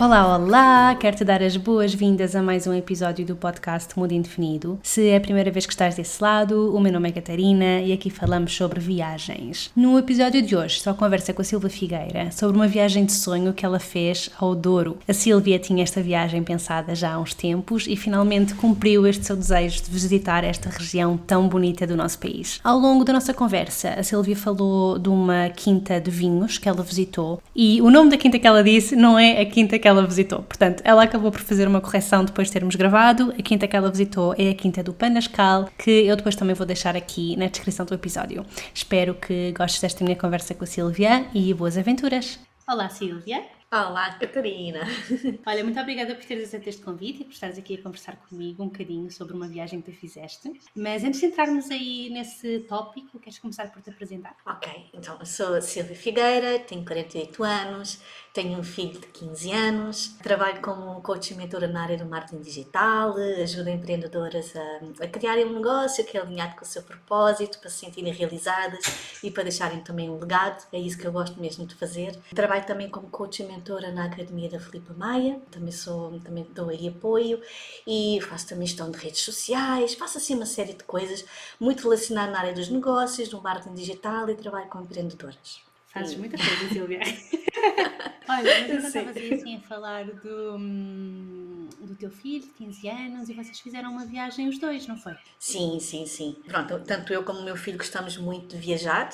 [0.00, 0.94] Olá, olá!
[0.94, 4.78] Quero-te dar as boas-vindas a mais um episódio do podcast Mundo Indefinido.
[4.80, 7.92] Se é a primeira vez que estás desse lado, o meu nome é Catarina e
[7.92, 9.72] aqui falamos sobre viagens.
[9.74, 13.52] No episódio de hoje, só conversa com a Silvia Figueira sobre uma viagem de sonho
[13.52, 14.98] que ela fez ao Douro.
[15.08, 19.34] A Silvia tinha esta viagem pensada já há uns tempos e finalmente cumpriu este seu
[19.34, 22.60] desejo de visitar esta região tão bonita do nosso país.
[22.62, 26.84] Ao longo da nossa conversa, a Silvia falou de uma quinta de vinhos que ela
[26.84, 30.06] visitou e o nome da quinta que ela disse não é a quinta que ela
[30.06, 30.42] visitou.
[30.42, 33.34] Portanto, ela acabou por fazer uma correção depois de termos gravado.
[33.38, 36.66] A quinta que ela visitou é a quinta do Panascal, que eu depois também vou
[36.66, 38.44] deixar aqui na descrição do episódio.
[38.72, 42.38] Espero que gostes desta minha conversa com a Silvia e boas aventuras.
[42.68, 43.42] Olá, Silvia.
[43.70, 44.80] Olá, Catarina!
[45.44, 48.62] Olha, muito obrigada por teres aceito este convite e por estares aqui a conversar comigo
[48.62, 50.50] um bocadinho sobre uma viagem que tu fizeste.
[50.74, 54.34] Mas antes de entrarmos aí nesse tópico, queres começar por te apresentar?
[54.46, 58.00] Ok, então eu sou a Silvia Figueira, tenho 48 anos,
[58.38, 62.40] tenho um filho de 15 anos, trabalho como coach e mentora na área do marketing
[62.40, 67.58] digital, ajudo empreendedoras a, a criarem um negócio que é alinhado com o seu propósito,
[67.58, 68.78] para se sentirem realizadas
[69.24, 70.64] e para deixarem também um legado.
[70.72, 72.16] É isso que eu gosto mesmo de fazer.
[72.32, 76.68] Trabalho também como coach e mentora na Academia da Filipa Maia, também, sou, também dou
[76.68, 77.42] aí apoio
[77.84, 81.24] e faço também gestão de redes sociais, faço assim uma série de coisas
[81.58, 85.66] muito relacionadas na área dos negócios, do marketing digital e trabalho com empreendedoras.
[85.88, 87.00] Fazes muita coisa, Silvia.
[88.28, 93.28] Olha, mas eu estava assim a falar do, hum, do teu filho, de 15 anos,
[93.28, 95.14] e vocês fizeram uma viagem os dois, não foi?
[95.38, 96.36] Sim, sim, sim.
[96.46, 99.10] Pronto, tanto eu como o meu filho gostamos muito de viajar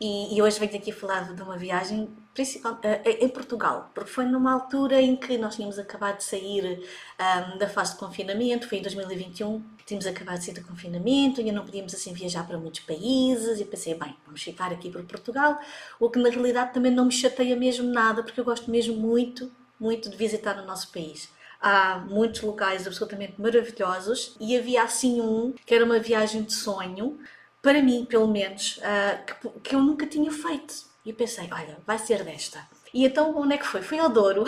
[0.00, 4.24] e, e hoje venho aqui falar de uma viagem principal, uh, em Portugal, porque foi
[4.24, 6.80] numa altura em que nós tínhamos acabado de sair
[7.20, 11.52] um, da fase de confinamento, foi em 2021, tínhamos acabado de sair do confinamento, ainda
[11.52, 15.58] não podíamos assim viajar para muitos países, e pensei, bem, vamos ficar aqui para Portugal,
[16.00, 19.50] o que na realidade também não me chateia mesmo nada, porque eu gosto mesmo muito,
[19.78, 21.28] muito de visitar o nosso país.
[21.60, 27.20] Há muitos locais absolutamente maravilhosos e havia assim um que era uma viagem de sonho
[27.62, 30.74] para mim, pelo menos, uh, que, que, eu nunca tinha feito.
[31.04, 32.68] E eu pensei, olha, vai ser desta.
[32.92, 33.82] E então, onde é que foi?
[33.82, 34.44] Foi ao Douro.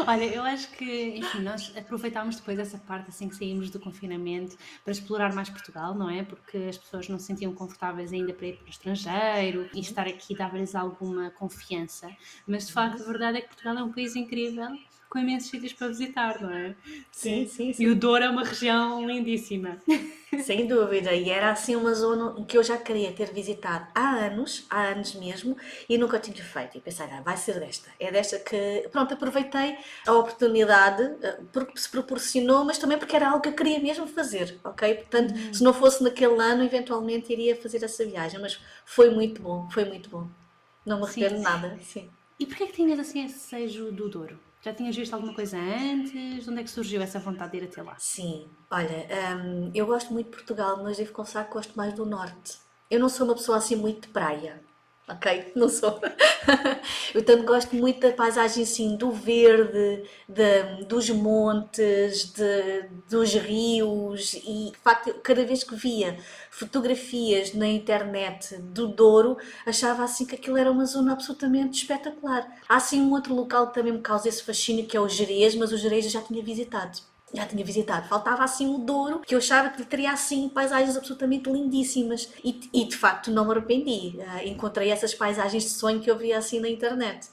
[0.08, 4.58] Olha, eu acho que, enfim, nós aproveitámos depois essa parte assim que saímos do confinamento
[4.84, 6.24] para explorar mais Portugal, não é?
[6.24, 10.08] Porque as pessoas não se sentiam confortáveis ainda para ir para o estrangeiro e estar
[10.08, 12.10] aqui dava-lhes alguma confiança.
[12.48, 14.70] Mas de facto, a verdade é que Portugal é um país incrível
[15.10, 16.76] com imensos sítios para visitar, não é?
[17.12, 17.84] Sim, sim, sim.
[17.84, 19.78] E o Douro é uma região lindíssima.
[20.44, 24.68] Sem dúvida, e era assim uma zona que eu já queria ter visitado há anos,
[24.70, 25.58] há anos mesmo,
[25.90, 26.78] e nunca tinha feito.
[26.78, 27.90] E pensei, ah, vai ser desta.
[28.00, 29.76] É desta que, pronto, aproveitei
[30.06, 34.06] a oportunidade, eh, porque se proporcionou, mas também porque era algo que eu queria mesmo
[34.06, 34.94] fazer, ok?
[34.94, 35.54] Portanto, uhum.
[35.56, 39.86] se não fosse naquele ano, eventualmente iria fazer essa viagem, mas foi muito bom, foi
[39.86, 40.30] muito bom.
[40.86, 42.08] Não me arrependo nada, sim.
[42.40, 44.40] E porquê que tinhas assim esse sejo do Douro?
[44.62, 46.44] Já tinhas visto alguma coisa antes?
[46.44, 47.98] De onde é que surgiu essa vontade de ir até lá?
[47.98, 52.06] Sim, olha, um, eu gosto muito de Portugal, mas devo confessar que gosto mais do
[52.06, 52.60] Norte.
[52.90, 54.62] Eu não sou uma pessoa assim muito de praia
[55.10, 55.52] ok?
[55.56, 56.00] Não sou.
[57.14, 64.34] eu tanto gosto muito da paisagem assim, do verde, de, dos montes, de, dos rios
[64.34, 66.18] e de facto cada vez que via
[66.52, 72.48] fotografias na internet do Douro achava assim que aquilo era uma zona absolutamente espetacular.
[72.68, 75.56] Há assim um outro local que também me causa esse fascínio que é o Jerez,
[75.56, 77.00] mas o Jerez eu já tinha visitado
[77.34, 78.08] já tinha visitado.
[78.08, 82.32] Faltava assim o Douro, que eu achava que teria assim paisagens absolutamente lindíssimas.
[82.44, 84.18] E, e de facto não me arrependi.
[84.18, 87.28] Uh, encontrei essas paisagens de sonho que eu via assim na internet.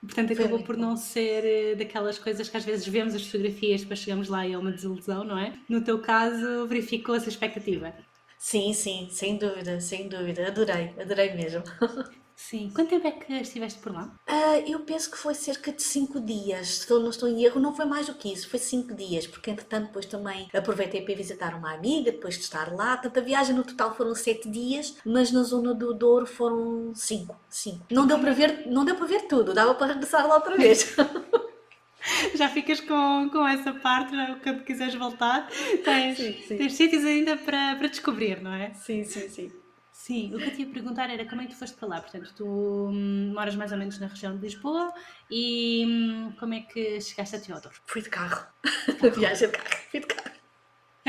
[0.00, 3.98] Portanto, acabou por não ser eh, daquelas coisas que às vezes vemos as fotografias, depois
[3.98, 5.52] chegamos lá e é uma desilusão, não é?
[5.68, 7.92] No teu caso, verificou essa expectativa?
[8.38, 10.46] Sim, sim, sem dúvida, sem dúvida.
[10.46, 11.62] Adorei, adorei mesmo.
[12.48, 12.70] Sim.
[12.74, 14.10] Quanto tempo é que estiveste por lá?
[14.28, 16.78] Uh, eu penso que foi cerca de 5 dias.
[16.78, 18.48] Se não estou em erro, não foi mais do que isso.
[18.48, 22.74] Foi 5 dias, porque entretanto depois também aproveitei para visitar uma amiga, depois de estar
[22.74, 22.96] lá.
[22.96, 27.36] Portanto, a viagem no total foram 7 dias, mas na zona do Douro foram 5.
[27.48, 27.86] 5.
[27.90, 30.96] Não deu para ver, não deu para ver tudo, dava para regressar lá outra vez.
[32.34, 34.12] já ficas com, com essa parte,
[34.42, 35.46] quando quiseres voltar,
[35.84, 36.56] tens, sim, sim.
[36.56, 38.72] tens sítios ainda para, para descobrir, não é?
[38.74, 39.59] Sim, sim, sim.
[40.00, 42.00] Sim, o que eu te ia perguntar era como é que tu foste para lá?
[42.00, 44.94] Portanto, tu hum, moras mais ou menos na região de Lisboa
[45.30, 47.74] e hum, como é que chegaste a Teodoro?
[47.84, 48.46] Fui de carro.
[49.14, 49.76] Viagem de carro.
[49.90, 50.19] Fui de carro.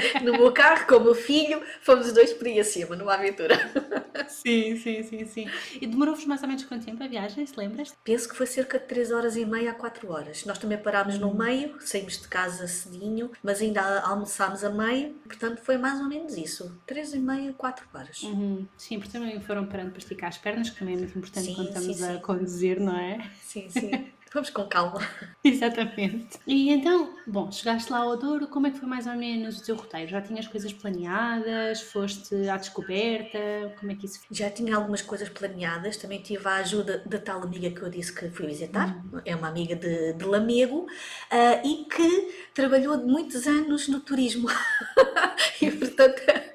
[0.23, 3.57] no meu carro com o meu filho, fomos os dois por aí acima, numa aventura.
[4.27, 5.49] Sim, sim, sim, sim.
[5.79, 7.93] E demorou-vos mais ou menos quanto tempo a viagem, se lembras?
[8.03, 10.45] Penso que foi cerca de 3 horas e meia a 4 horas.
[10.45, 15.61] Nós também parámos no meio, saímos de casa cedinho, mas ainda almoçámos a meio, portanto
[15.61, 16.79] foi mais ou menos isso.
[16.85, 18.23] 3 e meia, 4 horas.
[18.23, 18.65] Uhum.
[18.77, 21.55] Sim, porque também foram parando para esticar as pernas, que também é muito importante Sim,
[21.55, 22.21] quando estamos sim, a sim.
[22.21, 23.29] conduzir, não é?
[23.41, 24.11] Sim, sim.
[24.33, 25.01] Vamos com calma.
[25.43, 26.39] Exatamente.
[26.47, 29.63] E então, bom, chegaste lá ao Douro, como é que foi mais ou menos o
[29.63, 30.09] teu roteiro?
[30.09, 31.81] Já tinhas coisas planeadas?
[31.81, 33.37] Foste à descoberta?
[33.77, 34.37] Como é que isso foi?
[34.37, 38.13] Já tinha algumas coisas planeadas, também tive a ajuda da tal amiga que eu disse
[38.13, 40.87] que fui visitar, é uma amiga de, de Lamego,
[41.29, 44.47] ah, e que trabalhou muitos anos no turismo.
[45.61, 46.50] e portanto.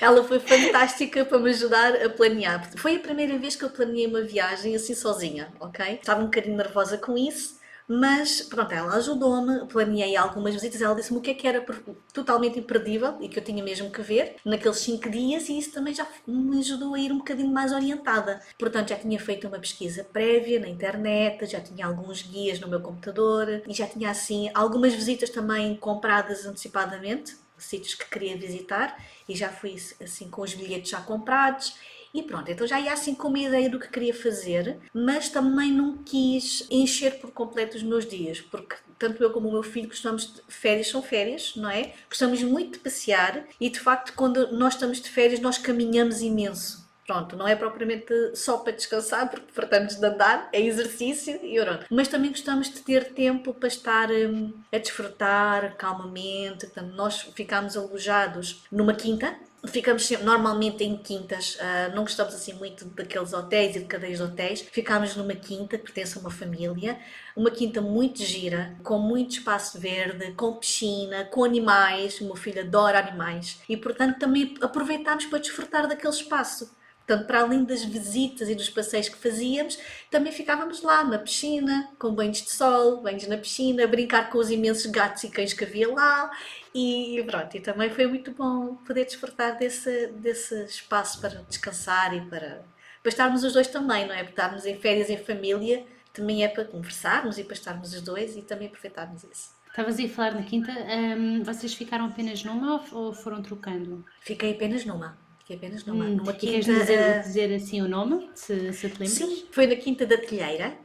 [0.00, 2.70] Ela foi fantástica para me ajudar a planear.
[2.76, 5.94] Foi a primeira vez que eu planeei uma viagem assim sozinha, ok?
[5.94, 7.56] Estava um bocadinho nervosa com isso,
[7.88, 11.64] mas pronto, ela ajudou-me, planeei algumas visitas, ela disse-me o que é que era
[12.12, 15.94] totalmente imperdível e que eu tinha mesmo que ver naqueles cinco dias e isso também
[15.94, 18.40] já me ajudou a ir um bocadinho mais orientada.
[18.58, 22.80] Portanto, já tinha feito uma pesquisa prévia na internet, já tinha alguns guias no meu
[22.80, 29.34] computador e já tinha assim algumas visitas também compradas antecipadamente, sítios que queria visitar e
[29.34, 31.74] já fui assim com os bilhetes já comprados
[32.16, 35.70] e pronto, então já ia assim com uma ideia do que queria fazer, mas também
[35.70, 39.88] não quis encher por completo os meus dias, porque tanto eu como o meu filho
[39.88, 41.92] gostamos de férias, são férias, não é?
[42.08, 46.85] Gostamos muito de passear e de facto quando nós estamos de férias nós caminhamos imenso.
[47.06, 51.86] Pronto, não é propriamente só para descansar, porque tratamos de andar, é exercício e pronto.
[51.88, 56.66] Mas também gostamos de ter tempo para estar hum, a desfrutar calmamente.
[56.66, 59.36] Portanto, nós ficámos alojados numa quinta,
[59.68, 64.24] Ficamos normalmente em quintas, ah, não gostamos assim muito daqueles hotéis e de cadeias de
[64.24, 64.60] hotéis.
[64.60, 66.98] Ficámos numa quinta que pertence a uma família,
[67.34, 72.20] uma quinta muito gira, com muito espaço verde, com piscina, com animais.
[72.20, 76.75] O meu filho adora animais e, portanto, também aproveitámos para desfrutar daquele espaço.
[77.06, 79.78] Portanto, para além das visitas e dos passeios que fazíamos,
[80.10, 84.38] também ficávamos lá na piscina, com banhos de sol, banhos na piscina, a brincar com
[84.38, 86.30] os imensos gatos e cães que havia lá.
[86.74, 92.22] E pronto, e também foi muito bom poder desfrutar desse, desse espaço para descansar e
[92.22, 92.64] para,
[93.00, 94.24] para estarmos os dois também, não é?
[94.24, 98.36] Para estarmos em férias em família, também é para conversarmos e para estarmos os dois
[98.36, 99.54] e também aproveitarmos isso.
[99.68, 104.04] Estavas a falar na quinta, hum, vocês ficaram apenas numa ou foram trocando?
[104.20, 105.16] Fiquei apenas numa.
[105.46, 106.04] Fiquei apenas numa.
[106.04, 106.80] Hum, numa e queres quinta.
[106.80, 109.12] dizer, eh, dizer assim o nome, se, se te lembras?
[109.12, 110.76] Sim, foi na Quinta da Telheira.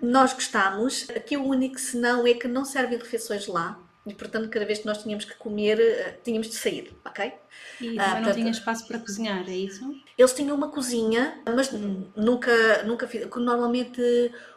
[0.00, 1.10] Nós gostámos.
[1.10, 3.84] Aqui o único senão é que não servem refeições lá.
[4.06, 7.24] E, portanto, cada vez que nós tínhamos que comer, eh, tínhamos de sair, ok?
[7.26, 7.34] E Ah,
[7.80, 9.82] também não portanto- tinha espaço para cozinhar, é isso?
[10.16, 11.70] Eles tinham uma cozinha, mas
[12.16, 13.26] nunca, nunca fiz.
[13.34, 14.00] Normalmente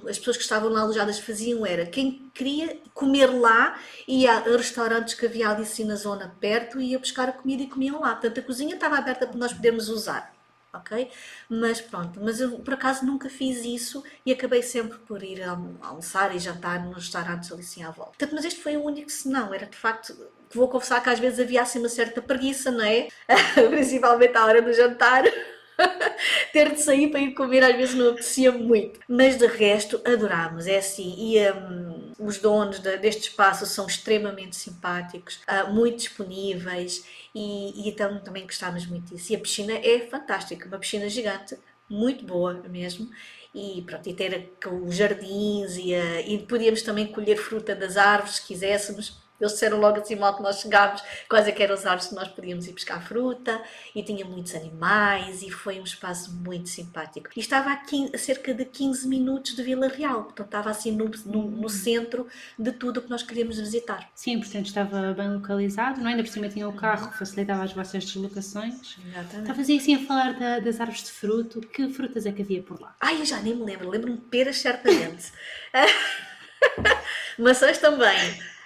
[0.08, 5.16] as pessoas que estavam lá alojadas faziam era quem queria comer lá ia a restaurantes
[5.16, 8.12] que havia ali assim na zona perto e ia buscar a comida e comiam lá.
[8.12, 10.34] Portanto, a cozinha estava aberta para nós podermos usar.
[10.72, 11.10] Ok?
[11.50, 15.80] Mas pronto, mas eu por acaso nunca fiz isso e acabei sempre por ir almo-
[15.82, 18.12] almoçar e jantar nos restaurantes ali assim à volta.
[18.12, 20.14] Portanto, mas este foi o único senão, era de facto
[20.48, 23.08] que vou confessar que às vezes havia assim uma certa preguiça, não é?
[23.70, 25.24] Principalmente à hora do jantar.
[26.52, 29.00] ter de sair para ir comer às vezes não apetecia muito.
[29.08, 31.16] Mas de resto adorámos, é assim.
[31.18, 37.90] E hum, os donos de- deste espaço são extremamente simpáticos, ah, muito disponíveis e, e
[37.90, 39.32] então também gostámos muito disso.
[39.34, 41.58] E a piscina é fantástica, uma piscina gigante,
[41.90, 43.10] muito boa mesmo.
[43.54, 44.54] E pronto, e ter
[44.86, 49.18] os jardins e, ah, e podíamos também colher fruta das árvores se quiséssemos.
[49.40, 52.16] Eles disseram logo assim mal que nós chegámos, quais é que eram as árvores que
[52.16, 53.62] nós podíamos ir buscar fruta
[53.96, 57.30] e tinha muitos animais e foi um espaço muito simpático.
[57.36, 60.92] E estava a, 15 a cerca de 15 minutos de Vila Real, portanto estava assim
[60.92, 62.28] no, no, no centro
[62.58, 64.10] de tudo o que nós queríamos visitar.
[64.16, 66.12] Sim, portanto estava bem localizado, não é?
[66.12, 68.98] Ainda por cima tinha o carro que facilitava as vossas deslocações.
[69.06, 69.40] Exatamente.
[69.42, 72.62] Estavas aí assim a falar da- das árvores de fruto, que frutas é que havia
[72.62, 72.96] por lá?
[73.00, 75.32] Ai, eu já nem me lembro, lembro-me de peras certamente.
[77.38, 78.18] Maçãs também.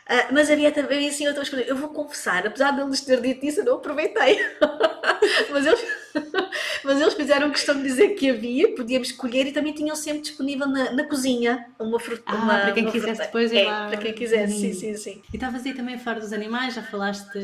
[0.08, 1.68] Ah, mas havia também assim outras coisas.
[1.68, 4.38] Eu vou confessar, apesar de eles ter dito isso, eu não aproveitei.
[5.52, 5.82] mas, eles,
[6.84, 10.68] mas eles fizeram questão de dizer que havia, podíamos escolher e também tinham sempre disponível
[10.68, 12.24] na, na cozinha uma fruta.
[12.26, 13.26] Ah, uma, para quem quisesse fruta.
[13.26, 13.88] depois ir é, lá.
[13.88, 15.22] Para quem quisesse, sim, sim, sim.
[15.32, 17.40] E estavas aí também a falar dos animais, já falaste,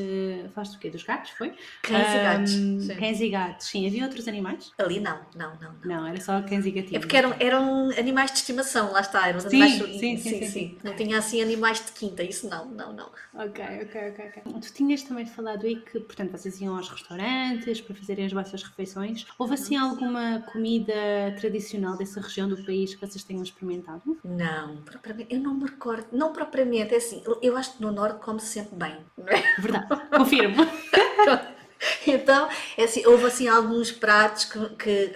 [0.54, 0.90] falaste do quê?
[0.90, 1.54] Dos gatos, foi?
[1.84, 2.52] Cães e gatos.
[2.52, 2.96] Sim.
[3.00, 3.88] Cães e gatos, sim.
[3.88, 4.72] Havia outros animais?
[4.78, 5.76] Ali não, não, não.
[5.84, 6.00] não.
[6.02, 6.96] Não, era só cães e gatinhos.
[6.96, 10.78] É porque eram, eram animais de estimação, lá está, eram Sim, animais sim, sim, sim,
[10.84, 13.10] Não tinha assim animais de quinta, isso não, não, não.
[13.34, 14.62] Ok, ok, ok, ok.
[14.62, 18.59] Tu tinhas também falado aí que, portanto, vocês iam aos restaurantes para fazerem as vossas
[18.63, 19.25] refeições.
[19.38, 20.94] Houve assim alguma comida
[21.39, 24.18] tradicional dessa região do país que vocês tenham experimentado?
[24.24, 28.20] Não, propriamente, eu não me recordo, não propriamente, é assim, eu acho que no norte
[28.20, 29.44] come-se sempre bem, não é?
[29.60, 30.58] Verdade, confirmo.
[32.06, 35.13] Então, é assim, houve assim alguns pratos que, que,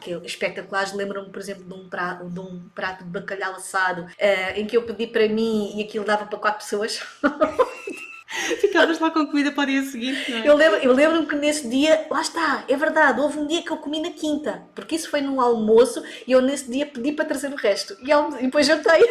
[0.00, 0.92] que espetaculares.
[0.92, 4.76] Lembro-me, por exemplo, de um prato de, um prato de bacalhau assado uh, em que
[4.76, 7.00] eu pedi para mim e aquilo dava para quatro pessoas.
[8.60, 10.48] Ficavas lá com comida para o dia seguinte, não é?
[10.48, 13.70] Eu lembro-me eu lembro que nesse dia, lá está, é verdade, houve um dia que
[13.70, 17.24] eu comi na quinta, porque isso foi num almoço e eu nesse dia pedi para
[17.24, 17.96] trazer o resto.
[18.00, 19.02] E, e depois jantei.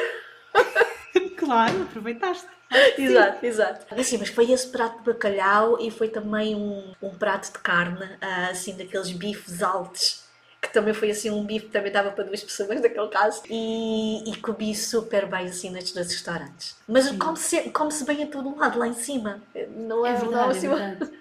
[1.35, 2.47] Claro, aproveitaste.
[2.97, 3.95] exato, exato.
[3.99, 8.07] Assim, mas foi esse prato de bacalhau e foi também um, um prato de carne,
[8.21, 10.28] ah, assim, daqueles bifes altos
[10.69, 13.41] que também foi assim um bife também dava para duas pessoas naquele caso.
[13.49, 16.75] E, e comi super bem assim nestes dois restaurantes.
[16.87, 19.41] Mas come-se come -se bem a todo lado lá em cima.
[19.75, 21.11] Não é, é verdade, não, é verdade.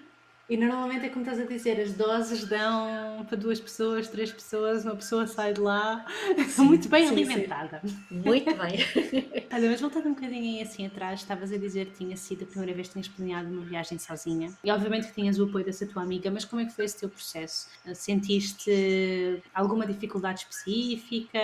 [0.49, 4.83] E normalmente é como estás a dizer, as doses dão para duas pessoas, três pessoas,
[4.83, 6.03] uma pessoa sai de lá
[6.47, 7.81] sim, muito bem sim, alimentada.
[7.85, 7.97] Sim.
[8.09, 8.79] Muito bem.
[9.53, 12.73] Olha, mas voltando um bocadinho assim atrás, estavas a dizer que tinha sido a primeira
[12.73, 14.51] vez que tinhas planeado uma viagem sozinha.
[14.63, 16.97] E obviamente que tinhas o apoio dessa tua amiga, mas como é que foi esse
[16.97, 17.67] teu processo?
[17.93, 21.39] Sentiste alguma dificuldade específica?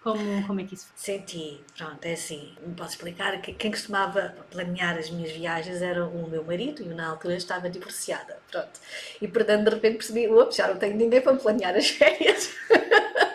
[0.00, 0.96] Como, como é que isso foi?
[0.96, 3.40] Senti, pronto, é assim, não posso explicar.
[3.40, 7.68] Quem costumava planear as minhas viagens era o meu marido e eu na altura estava
[7.68, 8.43] divorciada.
[8.54, 8.80] Pronto.
[9.20, 12.50] E portanto, de repente percebi, ops, já não tenho ninguém para planear as férias.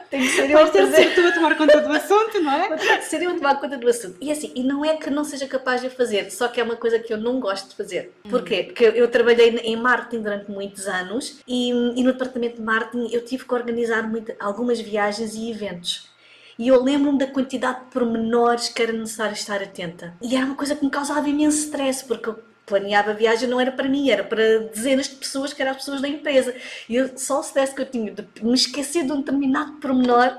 [0.10, 1.14] Tem que ser eu a fazer.
[1.14, 2.70] tu a tomar conta do assunto, não é?
[2.78, 4.18] Tem que ser eu a tomar conta do assunto.
[4.20, 6.78] E assim, e não é que não seja capaz de fazer, só que é uma
[6.78, 8.12] coisa que eu não gosto de fazer.
[8.26, 8.30] Hum.
[8.30, 8.64] Porquê?
[8.64, 13.14] Porque eu, eu, trabalhei em marketing durante muitos anos e, e no departamento de marketing
[13.14, 16.10] eu tive que organizar muito, algumas viagens e eventos.
[16.58, 20.14] E eu lembro-me da quantidade de pormenores que era necessário estar atenta.
[20.22, 23.60] E era uma coisa que me causava imenso stress, porque eu planeava a viagem não
[23.60, 26.56] era para mim, era para dezenas de pessoas que eram as pessoas da empresa.
[26.88, 30.38] E eu, só o stress que eu tinha de me esquecer de um determinado pormenor.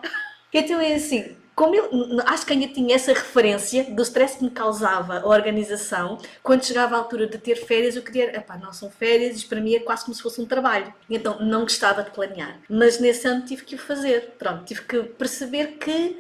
[0.53, 1.91] Então é assim, como eu
[2.25, 6.95] acho que ainda tinha essa referência do stress que me causava a organização, quando chegava
[6.95, 9.81] a altura de ter férias, eu queria, epá, não são férias, isto para mim é
[9.81, 10.95] quase como se fosse um trabalho.
[11.11, 12.61] Então não gostava de planear.
[12.69, 14.37] Mas nesse ano tive que o fazer.
[14.39, 16.17] Pronto, tive que perceber que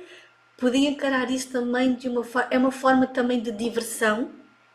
[0.59, 4.31] podia encarar isso também de uma forma, é uma forma também de diversão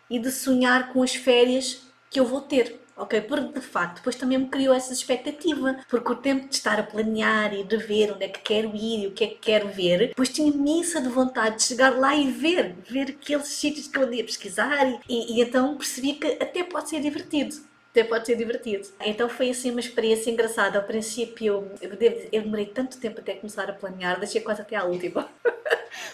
[0.10, 2.82] e de sonhar com as férias que eu vou ter.
[2.98, 6.80] Ok, porque de facto depois também me criou essa expectativa, porque o tempo de estar
[6.80, 9.36] a planear e de ver onde é que quero ir e o que é que
[9.36, 13.90] quero ver, depois tinha imensa de vontade de chegar lá e ver, ver aqueles sítios
[13.90, 17.58] que eu andei a pesquisar e, e, e então percebi que até pode ser divertido
[17.96, 18.86] até pode ser divertido.
[19.00, 20.78] Então foi assim uma experiência engraçada.
[20.78, 21.96] Ao princípio, eu,
[22.32, 25.30] eu demorei tanto tempo até começar a planear, deixei quase até à última.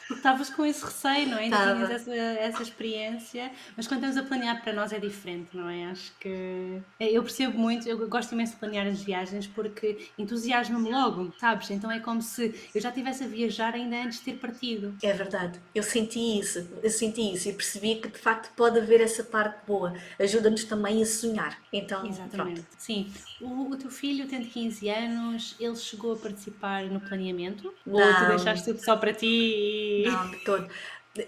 [0.08, 1.44] Porque estavas com esse receio, não é?
[1.44, 5.70] Ainda tinhas essa, essa experiência, mas quando estamos a planear para nós é diferente, não
[5.70, 5.86] é?
[5.86, 10.92] Acho que é, eu percebo muito, eu gosto imenso de planear as viagens porque entusiasma-me
[10.92, 11.70] logo, sabes?
[11.72, 14.94] Então é como se eu já estivesse a viajar ainda antes de ter partido.
[15.02, 19.02] É verdade, eu senti isso, eu senti isso e percebi que de facto pode haver
[19.02, 21.60] essa parte boa, ajuda-nos também a sonhar.
[21.74, 22.62] Então, Exatamente.
[22.62, 22.68] Pronto.
[22.78, 27.74] Sim, o, o, teu filho tem 15 anos, ele chegou a participar no planeamento?
[27.86, 27.96] Não.
[27.96, 30.04] Ou tu deixaste tudo só para ti?
[30.06, 30.68] Não, de todo.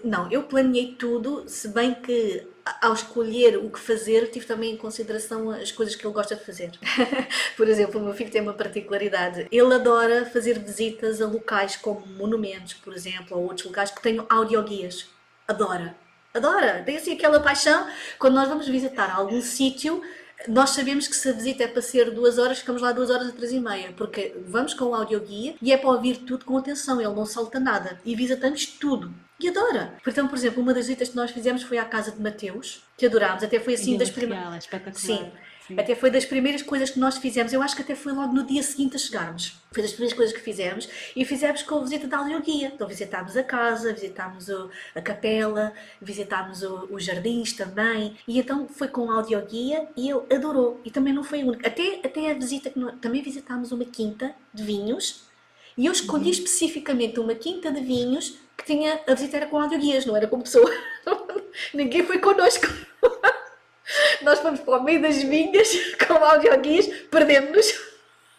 [0.02, 2.46] Não, eu planeei tudo, se bem que
[2.80, 6.44] ao escolher o que fazer, tive também em consideração as coisas que ele gosta de
[6.44, 6.72] fazer.
[7.56, 9.46] Por exemplo, o meu filho tem uma particularidade.
[9.50, 14.26] Ele adora fazer visitas a locais como monumentos, por exemplo, ou outros locais que tenham
[14.30, 15.06] audioguias.
[15.46, 15.94] Adora.
[16.32, 16.82] Adora.
[16.84, 17.86] Tem assim aquela paixão.
[18.18, 20.02] Quando nós vamos visitar algum sítio,
[20.48, 23.28] nós sabemos que se a visita é para ser duas horas, ficamos lá duas horas
[23.28, 26.56] a três e meia, porque vamos com o audioguia e é para ouvir tudo com
[26.56, 29.12] atenção, ele não salta nada e visitamos tudo.
[29.40, 29.94] E adora.
[30.06, 33.06] Então, por exemplo, uma das visitas que nós fizemos foi à casa de Mateus, que
[33.06, 34.44] adorámos, até foi assim das primeiras.
[35.00, 35.32] Sim.
[35.66, 35.80] Sim.
[35.80, 37.52] Até foi das primeiras coisas que nós fizemos.
[37.52, 39.58] Eu acho que até foi logo no dia seguinte a chegarmos.
[39.72, 42.70] Foi das primeiras coisas que fizemos e fizemos com a visita da audioguia.
[42.74, 48.14] Então visitámos a casa, visitámos o, a capela, visitámos o, os jardins também.
[48.28, 50.80] E então foi com a audioguia e ele adorou.
[50.84, 51.66] E também não foi o único.
[51.66, 55.24] Até, até a visita que nós, também visitámos uma quinta de vinhos
[55.76, 56.30] e eu escolhi uhum.
[56.30, 60.40] especificamente uma quinta de vinhos que tinha a visita era com audioguias, não era com
[60.40, 60.70] pessoa.
[61.72, 62.66] Ninguém foi connosco.
[64.22, 65.68] Nós fomos para o meio das vinhas
[66.06, 67.94] com audioguias, perdemos-nos.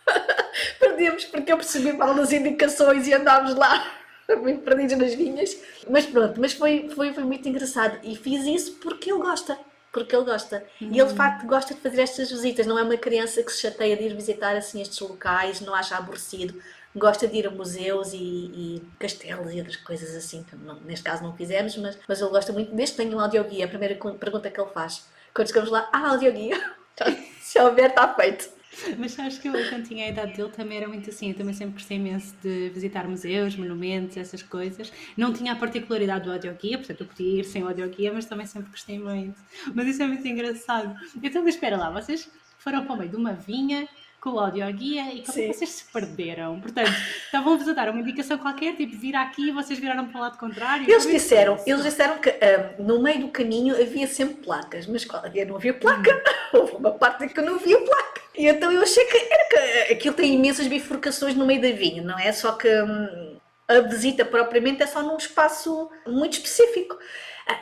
[0.80, 3.92] perdemos porque eu percebi mal as indicações e andámos lá
[4.38, 5.58] muito perdidos nas vinhas.
[5.90, 8.00] Mas pronto, mas foi, foi, foi muito engraçado.
[8.04, 9.58] E fiz isso porque ele gosta.
[9.92, 10.58] Porque ele gosta.
[10.82, 10.88] Uhum.
[10.92, 11.16] E ele de uhum.
[11.16, 12.66] facto gosta de fazer estas visitas.
[12.66, 15.96] Não é uma criança que se chateia de ir visitar assim estes locais, não acha
[15.96, 16.60] aborrecido.
[16.96, 21.24] Gosta de ir a museus e, e castelos e outras coisas assim, não, neste caso
[21.24, 22.74] não fizemos, mas, mas ele gosta muito.
[22.74, 25.06] Desde que tenho um audioguia, a primeira pergunta que ele faz
[25.36, 26.58] quando chegamos lá, ah, audioguia.
[27.42, 28.50] Se houver, está feito.
[28.98, 31.30] Mas sabes que eu, quando tinha a idade dele, também era muito assim.
[31.30, 34.92] Eu também sempre gostei imenso de visitar museus, monumentos, essas coisas.
[35.16, 38.46] Não tinha a particularidade do audioguia, portanto eu podia ir sem o audioguia, mas também
[38.46, 39.40] sempre gostei muito.
[39.74, 40.94] Mas isso é muito engraçado.
[41.22, 43.88] Então, mas espera lá, vocês foram para o meio de uma vinha
[44.26, 46.60] com o audioguia e como é vocês se perderam?
[46.60, 46.90] Portanto,
[47.26, 50.38] estavam-vos a dar uma indicação qualquer, tipo, vir aqui e vocês viraram para o lado
[50.40, 50.90] contrário?
[50.90, 52.32] Eles disseram, eles disseram que
[52.80, 56.58] um, no meio do caminho havia sempre placas, mas qual, não havia placa, hum.
[56.58, 58.22] houve uma parte que não via placa.
[58.36, 59.48] E então eu achei que, era
[59.88, 62.32] que aquilo tem imensas bifurcações no meio da vinha, não é?
[62.32, 66.98] Só que hum, a visita propriamente é só num espaço muito específico.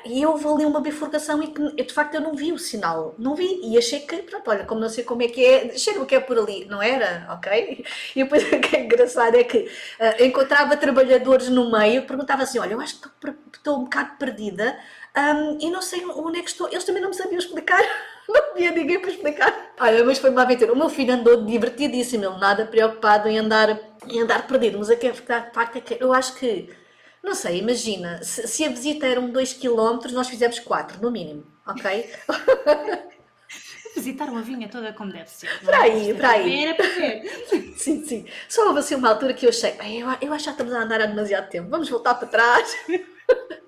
[0.06, 3.36] E eu ali uma bifurcação e que de facto eu não vi o sinal, não
[3.36, 6.16] vi e achei que, pronto, olha, como não sei como é que é, cheiro que
[6.16, 7.28] é por ali, não era?
[7.32, 7.86] Ok?
[8.16, 12.60] E depois o que é engraçado é que uh, encontrava trabalhadores no meio, perguntava assim:
[12.60, 13.10] olha, eu acho que
[13.54, 14.78] estou, um bocado perdida
[15.18, 16.68] um, e não sei onde é que estou.
[16.70, 17.82] Eles também não me sabiam explicar.
[18.26, 19.74] Não havia ninguém para explicar.
[19.78, 20.72] Olha, mas foi uma aventura.
[20.72, 24.80] O meu filho andou divertidíssimo, ele nada preocupado em andar, em andar perdido.
[24.80, 24.96] Mas a
[25.54, 26.70] facto é que eu acho que
[27.24, 31.46] não sei, imagina, se, se a visita eram 2 km, nós fizemos 4, no mínimo,
[31.66, 32.10] ok?
[33.96, 35.48] Visitaram a vinha toda como deve ser.
[35.64, 36.66] Para aí, para aí.
[36.66, 37.46] Era para ver.
[37.78, 38.26] sim, sim.
[38.50, 40.82] Só houve assim uma altura que eu achei, eu, eu acho que já estamos a
[40.82, 42.76] andar há demasiado tempo, vamos voltar para trás.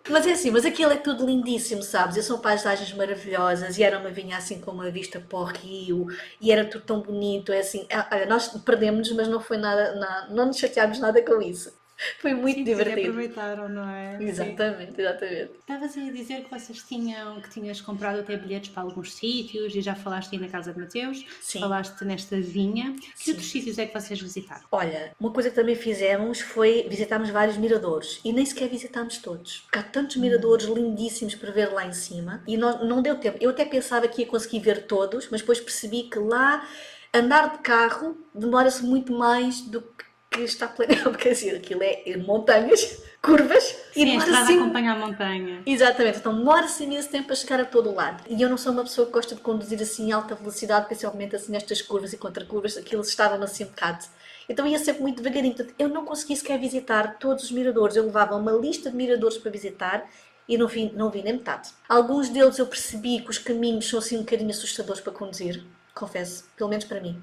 [0.08, 2.16] Mas é assim, mas aquilo é tudo lindíssimo, sabes?
[2.16, 6.06] E são paisagens maravilhosas e era uma vinha assim com uma vista para o rio
[6.40, 7.52] e era tudo tão bonito.
[7.52, 11.24] É assim, é, olha, nós perdemos, mas não foi nada, não, não nos chateámos nada
[11.24, 11.74] com isso.
[12.20, 13.02] Foi muito Sim, divertido.
[13.02, 14.18] aproveitaram, não é?
[14.22, 15.02] Exatamente, Sim.
[15.02, 15.52] exatamente.
[15.60, 19.82] Estavas a dizer que vocês tinham, que tinhas comprado até bilhetes para alguns sítios e
[19.82, 21.60] já falaste aí na Casa de Mateus, Sim.
[21.60, 22.96] falaste nesta vinha.
[23.18, 24.64] Que outros sítios é que vocês visitaram?
[24.72, 29.60] Olha, uma coisa que também fizemos foi visitarmos vários miradores e nem sequer visitámos todos.
[29.62, 30.76] Porque há tantos miradores hum.
[30.76, 33.38] lindíssimos para ver lá em cima e não, não deu tempo.
[33.40, 36.68] Eu até pensava que ia conseguir ver todos, mas depois percebi que lá
[37.14, 39.95] andar de carro demora-se muito mais do que
[40.36, 44.60] que está planeado, porque assim, aquilo é montanhas, curvas Sim, e demora assim...
[44.60, 45.62] acompanha a montanha.
[45.66, 48.24] Exatamente, então demora-se imenso tempo a chegar a todo o lado.
[48.30, 51.36] E eu não sou uma pessoa que gosta de conduzir assim em alta velocidade, principalmente
[51.36, 54.06] assim nestas curvas e contra curvas, aquilo estava assim um bocado.
[54.48, 55.56] Então ia sempre muito devagarinho.
[55.56, 57.96] Portanto, eu não consegui sequer visitar todos os miradores.
[57.96, 60.08] Eu levava uma lista de miradores para visitar
[60.48, 61.70] e não vi, não vi nem metade.
[61.90, 66.46] Alguns deles eu percebi que os caminhos são assim um bocadinho assustadores para conduzir, confesso,
[66.56, 67.20] pelo menos para mim.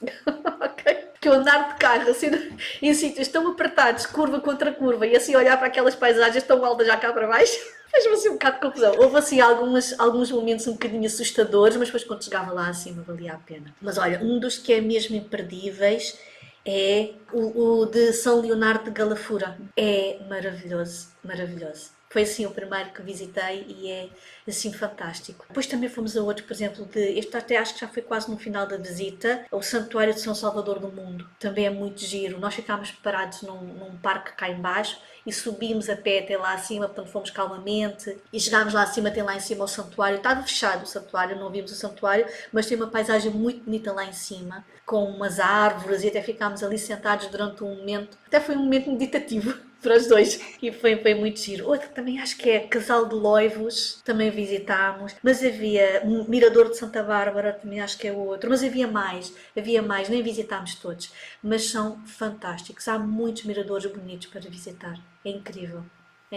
[0.60, 0.95] ok?
[1.26, 2.30] Que eu andar de carro assim,
[2.80, 6.86] em sítios tão apertados, curva contra curva, e assim olhar para aquelas paisagens tão altas
[6.86, 7.58] já cá para baixo,
[7.90, 8.94] fez-me assim um bocado de confusão.
[8.96, 13.34] Houve assim algumas, alguns momentos um bocadinho assustadores, mas depois quando chegava lá acima valia
[13.34, 13.74] a pena.
[13.82, 16.16] Mas olha, um dos que é mesmo imperdíveis
[16.64, 19.58] é o, o de São Leonardo de Galafura.
[19.76, 21.95] É maravilhoso, maravilhoso.
[22.16, 24.08] Foi assim o primeiro que visitei e é
[24.48, 25.44] assim fantástico.
[25.48, 28.30] Depois também fomos a outro, por exemplo, de este até acho que já foi quase
[28.30, 31.28] no final da visita, o Santuário de São Salvador do Mundo.
[31.38, 32.40] Também é muito giro.
[32.40, 36.86] Nós ficámos parados num, num parque cá embaixo e subimos a pé até lá acima,
[36.86, 40.16] portanto fomos calmamente e chegámos lá acima, até lá em cima o santuário.
[40.16, 44.06] Estava fechado o santuário, não vimos o santuário, mas tem uma paisagem muito bonita lá
[44.06, 48.16] em cima, com umas árvores e até ficámos ali sentados durante um momento.
[48.26, 50.40] Até foi um momento meditativo para os dois.
[50.62, 51.68] E foi, foi muito giro.
[51.68, 55.14] Outro também acho que é Casal de Loivos, também visitámos.
[55.22, 58.50] Mas havia Mirador de Santa Bárbara, também acho que é outro.
[58.50, 61.12] Mas havia mais, havia mais, nem visitámos todos.
[61.42, 62.88] Mas são fantásticos.
[62.88, 64.98] Há muitos miradores bonitos para visitar.
[65.24, 65.84] É incrível.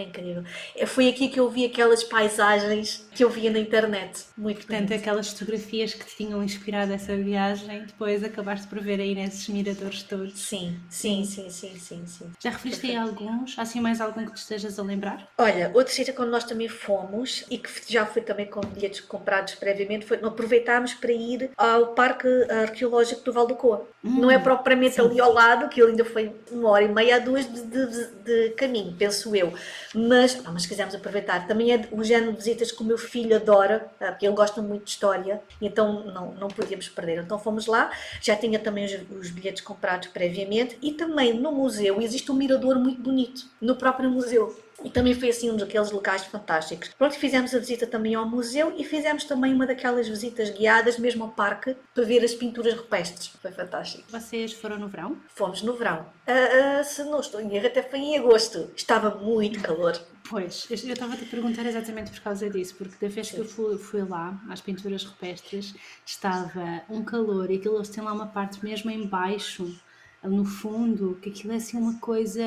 [0.00, 0.42] É incrível.
[0.74, 4.24] É, foi aqui que eu vi aquelas paisagens que eu via na internet.
[4.36, 5.00] Muito Portanto, bonito.
[5.00, 10.02] aquelas fotografias que te tinham inspirado essa viagem, depois acabaste por ver aí nesses miradores
[10.02, 10.38] todos.
[10.38, 12.06] Sim, sim, sim, sim, sim.
[12.06, 12.30] sim.
[12.42, 13.58] Já referiste aí alguns?
[13.58, 15.28] Há assim mais algum que te estejas a lembrar?
[15.36, 19.54] Olha, outro sítio quando nós também fomos e que já foi também com bilhetes comprados
[19.54, 23.86] previamente, foi aproveitámos para ir ao Parque Arqueológico do Val do Coa.
[24.02, 25.00] Hum, Não é propriamente sim.
[25.02, 28.06] ali ao lado, que ele ainda foi uma hora e meia a duas de, de,
[28.24, 29.52] de caminho, penso eu
[29.94, 31.46] mas, mas quisemos aproveitar.
[31.46, 34.62] Também é o género de visitas que o meu filho adora, ah, porque ele gosta
[34.62, 37.18] muito de história, então não, não podíamos perder.
[37.18, 42.00] Então fomos lá, já tinha também os, os bilhetes comprados previamente e também no museu
[42.00, 44.56] existe um mirador muito bonito, no próprio museu.
[44.84, 46.88] E também foi assim um daqueles locais fantásticos.
[46.96, 51.24] Pronto, fizemos a visita também ao museu e fizemos também uma daquelas visitas guiadas mesmo
[51.24, 53.28] ao parque para ver as pinturas rupestres.
[53.40, 54.04] Foi fantástico.
[54.10, 55.18] Vocês foram no verão?
[55.28, 56.06] Fomos no verão.
[56.26, 58.70] Uh, uh, se não estou em erro, até foi em agosto.
[58.74, 60.00] Estava muito calor.
[60.28, 63.34] Pois, eu estava a te perguntar exatamente por causa disso, porque da vez Sim.
[63.34, 65.74] que eu fui, fui, lá, às pinturas rupestres,
[66.06, 69.76] estava um calor e aquilo eles têm lá uma parte mesmo em baixo
[70.22, 72.42] no fundo, que aquilo é assim uma coisa.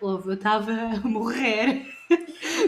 [0.00, 1.86] Ouve, eu estava a morrer.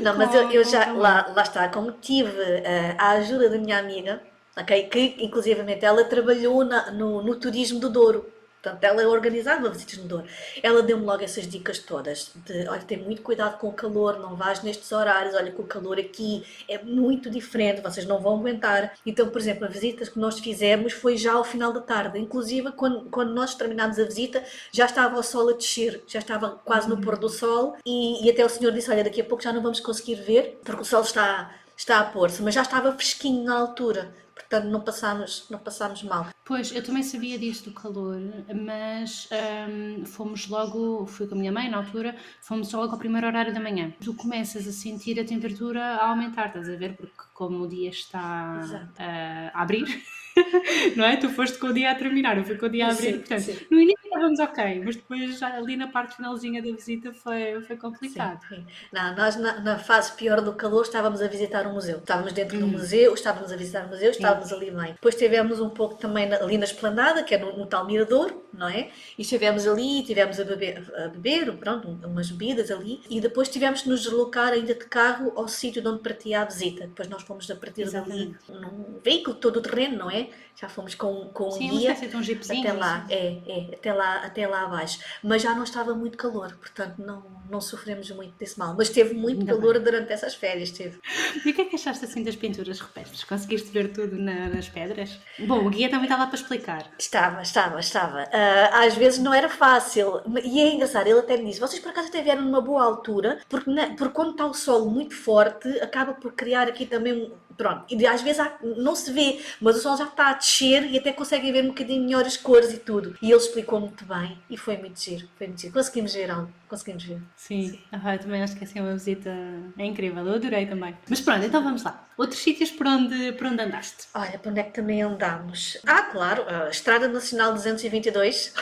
[0.03, 3.79] Não, mas eu, eu já, lá, lá está, como tive uh, a ajuda da minha
[3.79, 4.23] amiga,
[4.57, 4.85] ok?
[4.85, 8.27] Que, inclusivamente, ela trabalhou na, no, no turismo do Douro.
[8.63, 10.27] Portanto, ela organizava visitas no Douro.
[10.63, 12.31] Ela deu-me logo essas dicas todas.
[12.45, 15.65] De, olha, tem muito cuidado com o calor, não vais nestes horários, olha que o
[15.65, 18.93] calor aqui é muito diferente, vocês não vão aguentar.
[19.07, 22.19] Então, por exemplo, a visita que nós fizemos foi já ao final da tarde.
[22.19, 26.51] Inclusive, quando, quando nós terminámos a visita, já estava o sol a descer, já estava
[26.65, 29.43] quase no pôr do sol e, e até o senhor disse, olha, daqui a pouco
[29.43, 32.93] já não vamos conseguir ver, porque o sol está, está a pôr-se, mas já estava
[32.93, 36.27] fresquinho na altura portanto não passámos, não passámos mal.
[36.45, 38.19] Pois, eu também sabia disso do calor,
[38.55, 39.29] mas
[39.69, 43.55] hum, fomos logo, fui com a minha mãe na altura, fomos logo ao primeiro horário
[43.55, 43.93] da manhã.
[44.03, 46.97] Tu começas a sentir a temperatura a aumentar, estás a ver?
[46.97, 50.03] Porque como o dia está uh, a abrir,
[50.97, 51.17] não é?
[51.17, 53.19] Tu foste com o dia a terminar, eu fui com o dia a abrir, sim,
[53.19, 53.59] portanto, sim.
[53.71, 57.77] no início estávamos ok, mas depois já ali na parte finalzinha da visita foi, foi
[57.77, 58.41] complicado.
[58.49, 61.99] Sim, não, nós na, na, fase pior do calor estávamos a visitar um museu.
[61.99, 62.61] Estávamos dentro hum.
[62.61, 64.93] do museu, estávamos a visitar o museu, estávamos ali bem.
[64.95, 68.35] Depois tivemos um pouco também na, ali na esplanada, que é no, no tal mirador,
[68.53, 68.91] não é?
[69.17, 73.83] E estivemos ali, tivemos a beber, a beber pronto, umas bebidas ali, e depois tivemos
[73.83, 76.87] de nos deslocar ainda de carro ao sítio de onde partia a visita.
[76.87, 78.37] Depois nós fomos a partir Exatamente.
[78.49, 80.20] dali num veículo todo terreno, não é?
[80.61, 83.15] Já fomos com, com Sim, um guia um até lá, assim.
[83.15, 84.99] é, é, até lá, até lá abaixo.
[85.23, 88.75] Mas já não estava muito calor, portanto não, não sofremos muito desse mal.
[88.77, 89.85] Mas teve muito Ainda calor bem.
[89.85, 90.99] durante essas férias, teve.
[91.45, 93.25] E o que é que achaste assim das pinturas rupestres?
[93.25, 95.19] Conseguiste ver tudo na, nas pedras?
[95.39, 96.91] Bom, o guia também estava para explicar.
[96.99, 98.25] Estava, estava, estava.
[98.25, 100.21] Uh, às vezes não era fácil.
[100.45, 103.41] E é engraçado, ele até me disse, vocês por acaso até vieram numa boa altura,
[103.49, 107.31] porque, na, porque quando está o sol muito forte, acaba por criar aqui também um
[107.61, 110.91] Pronto, e às vezes há, não se vê, mas o sol já está a descer
[110.91, 113.17] e até conseguem ver um bocadinho melhor as cores e tudo.
[113.21, 115.73] E ele explicou muito bem e foi muito giro, foi muito giro.
[115.73, 117.21] Conseguimos ver algo, conseguimos ver.
[117.37, 117.81] Sim, Sim.
[117.93, 119.31] Ah, também acho que assim é uma visita
[119.79, 120.97] é incrível, eu adorei também.
[121.09, 122.07] Mas pronto, então vamos lá.
[122.17, 124.09] Outros sítios por onde, por onde andaste?
[124.15, 125.79] Olha, por onde é que também andámos?
[125.87, 128.55] Ah, claro, a Estrada Nacional 222.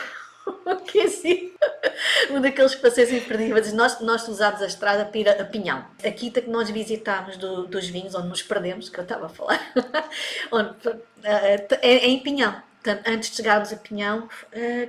[0.85, 1.51] Que assim,
[2.31, 3.73] um daqueles passeios imperdíveis.
[3.73, 5.85] Nós, nós usámos a estrada para ir a, Pinhão.
[6.03, 9.29] A quinta que nós visitámos do, dos vinhos, onde nos perdemos, que eu estava a
[9.29, 9.59] falar,
[10.51, 10.69] onde,
[11.23, 12.68] é, é em Pinhão.
[13.05, 14.29] Antes de chegarmos a Pinhão,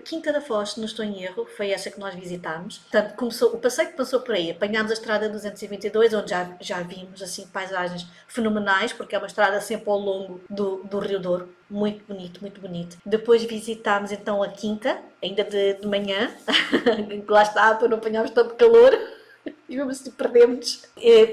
[0.05, 2.79] Quinta da Foz, se não estou em erro, foi essa que nós visitámos.
[2.79, 7.21] Portanto, começou, o passeio passou por aí, apanhámos a estrada 222, onde já, já vimos
[7.21, 11.53] assim, paisagens fenomenais, porque é uma estrada sempre ao longo do, do Rio Douro.
[11.69, 12.97] Muito bonito, muito bonito.
[13.05, 16.31] Depois visitámos então a Quinta, ainda de, de manhã,
[17.29, 18.97] lá está, para não apanharmos tanto calor
[19.69, 20.85] e vamos se perdemos.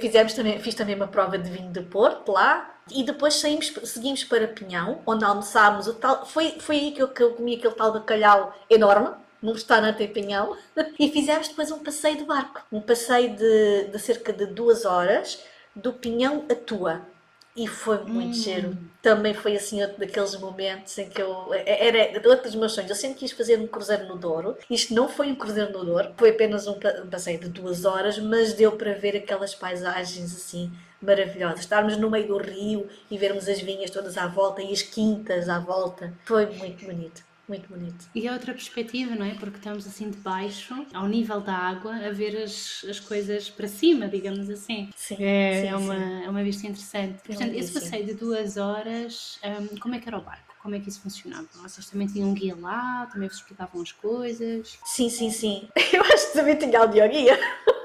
[0.01, 4.23] Fizemos também, fiz também uma prova de vinho de Porto lá, e depois saímos, seguimos
[4.23, 6.25] para Pinhão, onde almoçámos o tal.
[6.25, 9.09] Foi, foi aí que eu, que eu comi aquele tal bacalhau enorme,
[9.41, 10.55] num restaurante em Pinhão.
[10.99, 12.61] E fizemos depois um passeio de barco.
[12.71, 15.43] Um passeio de, de cerca de duas horas,
[15.75, 17.01] do Pinhão a Tua.
[17.55, 18.33] E foi muito hum.
[18.33, 18.77] giro.
[19.01, 21.51] Também foi assim outro daqueles momentos em que eu.
[21.53, 22.89] Era outro dos meus sonhos.
[22.89, 24.55] Eu sempre quis fazer um cruzeiro no Douro.
[24.69, 26.77] Isto não foi um cruzeiro no Douro, foi apenas um
[27.09, 31.59] passeio de duas horas, mas deu para ver aquelas paisagens assim maravilhosas.
[31.61, 35.49] Estarmos no meio do rio e vermos as vinhas todas à volta e as quintas
[35.49, 36.13] à volta.
[36.25, 37.27] Foi muito bonito.
[37.47, 38.09] Muito bonito.
[38.13, 39.33] E é outra perspectiva, não é?
[39.35, 43.69] Porque estamos assim de baixo, ao nível da água, a ver as, as coisas para
[43.69, 44.89] cima, digamos assim.
[44.97, 45.15] Sim.
[45.17, 46.25] É, sim, é, uma, sim.
[46.25, 47.23] é uma vista interessante.
[47.25, 50.55] Portanto, esse passeio de duas horas, um, como é que era o barco?
[50.61, 51.47] Como é que isso funcionava?
[51.63, 53.05] Vocês também tinham um guia lá?
[53.05, 54.77] Também vos explicavam as coisas?
[54.83, 55.69] Sim, sim, sim.
[55.93, 57.37] Eu acho que também tinha audioguia.
[57.37, 57.76] Que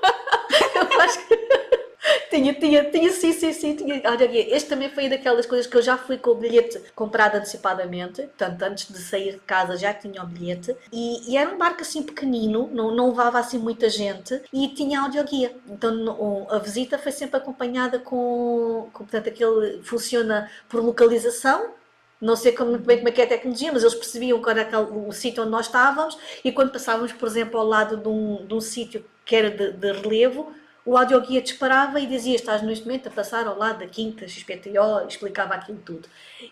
[2.33, 4.01] tinha, tinha, tinha, sim, sim, sim, tinha.
[4.07, 4.25] Olha,
[4.57, 8.63] este também foi daquelas coisas que eu já fui com o bilhete comprado antecipadamente, portanto,
[8.63, 12.03] antes de sair de casa já tinha o bilhete, e, e era um barco assim
[12.03, 15.55] pequenino, não, não levava assim muita gente, e tinha audioguia.
[15.69, 21.71] Então, a visita foi sempre acompanhada com, com portanto, aquele funciona por localização,
[22.21, 24.57] não sei como, muito bem como é que é a tecnologia, mas eles percebiam qual
[24.57, 28.47] era o sítio onde nós estávamos e quando passávamos, por exemplo, ao lado de um,
[28.47, 30.53] de um sítio que era de, de relevo,
[30.85, 35.07] o audioguia disparava e dizia estás neste momento a passar ao lado da quinta XPTO,
[35.09, 36.09] explicava aquilo tudo.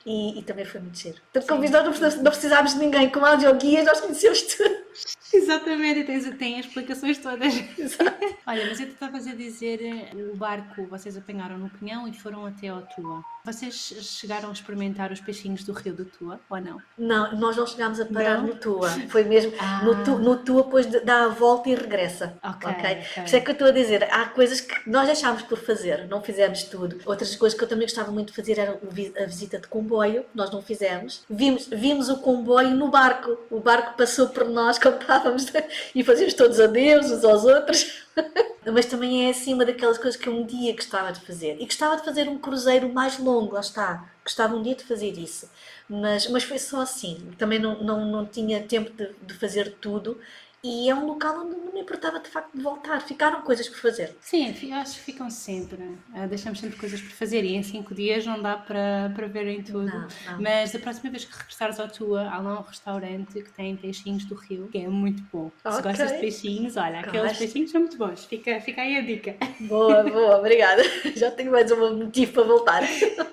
[0.07, 1.21] E, e também foi muito giro.
[1.33, 4.77] Portanto, como nós não, não precisávamos de ninguém com audioguia, nós conhecemos tudo.
[5.33, 7.55] Exatamente, tem, tem as explicações todas.
[8.47, 12.47] Olha, mas eu estavas a dizer, eh, o barco vocês apanharam no Pinhão e foram
[12.47, 13.23] até ao Tua.
[13.45, 16.79] Vocês chegaram a experimentar os peixinhos do rio do Tua, ou não?
[16.99, 18.49] Não, nós não chegámos a parar não?
[18.49, 18.91] no Tua.
[19.09, 19.83] Foi mesmo ah.
[19.85, 22.37] no, tu, no Tua, depois dá a volta e regressa.
[22.43, 22.71] Ok.
[22.71, 22.93] okay?
[22.93, 23.05] okay.
[23.15, 26.07] Por isso é que eu estou a dizer, há coisas que nós deixámos por fazer,
[26.09, 26.99] não fizemos tudo.
[27.07, 28.79] Outras coisas que eu também gostava muito de fazer era
[29.19, 31.25] a visita de comboio, nós não fizemos.
[31.31, 33.39] Vimos, vimos o comboio no barco.
[33.51, 35.47] O barco passou por nós quando estávamos
[35.95, 38.05] e fazíamos todos adeus uns aos outros.
[38.73, 41.57] Mas também é assim uma daquelas coisas que eu um dia gostava de fazer.
[41.61, 44.11] E gostava de fazer um cruzeiro mais longo, lá está.
[44.23, 45.51] gostava um dia de fazer isso.
[45.89, 47.33] Mas, mas foi só assim.
[47.39, 50.19] Também não, não, não tinha tempo de, de fazer tudo
[50.63, 53.01] e é um local onde não me importava de facto de voltar.
[53.01, 54.15] Ficaram coisas por fazer.
[54.21, 55.83] Sim, acho que ficam sempre.
[55.83, 59.63] Uh, deixamos sempre coisas por fazer e em cinco dias não dá para, para verem
[59.63, 59.87] tudo.
[59.87, 60.41] Não, não.
[60.41, 64.25] Mas da próxima vez que regressares à tua, há lá um restaurante que tem peixinhos
[64.27, 65.51] do rio, que é muito bom.
[65.65, 65.73] Okay.
[65.73, 67.39] Se gostas de peixinhos, olha, aqueles Gosto.
[67.39, 68.25] peixinhos são muito bons.
[68.27, 69.37] Fica, fica aí a dica.
[69.61, 70.83] Boa, boa, obrigada.
[71.17, 72.83] Já tenho mais um motivo para voltar.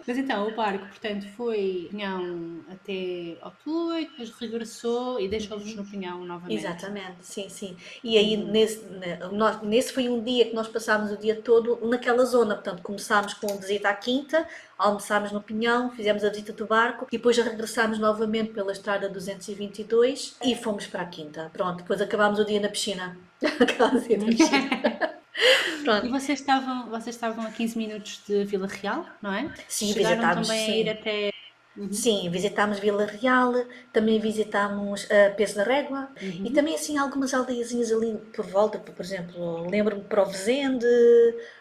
[0.07, 5.75] Mas então, o barco, portanto, foi pinhão até ao Tua e depois regressou e deixou-vos
[5.75, 6.57] no pinhão novamente.
[6.57, 7.75] Exatamente sim, sim.
[8.03, 8.83] E aí nesse,
[9.31, 13.33] nós, nesse foi um dia que nós passámos o dia todo naquela zona, portanto começámos
[13.33, 17.37] com a visita à quinta, almoçámos no Pinhão, fizemos a visita do barco e depois
[17.37, 21.49] regressámos novamente pela estrada 222 e fomos para a quinta.
[21.53, 23.17] Pronto, depois acabámos o dia na piscina.
[25.83, 26.05] Pronto.
[26.05, 29.53] E vocês estavam, vocês estavam a 15 minutos de Vila Real, não é?
[29.67, 30.71] Sim, Chegaram também sim.
[30.71, 31.31] a ir até
[31.77, 31.93] Uhum.
[31.93, 33.53] Sim, visitámos Vila Real,
[33.93, 36.45] também visitámos uh, Peso da Régua uhum.
[36.45, 40.87] e também assim algumas aldeiazinhas ali por volta, por exemplo, lembro-me de Provenzende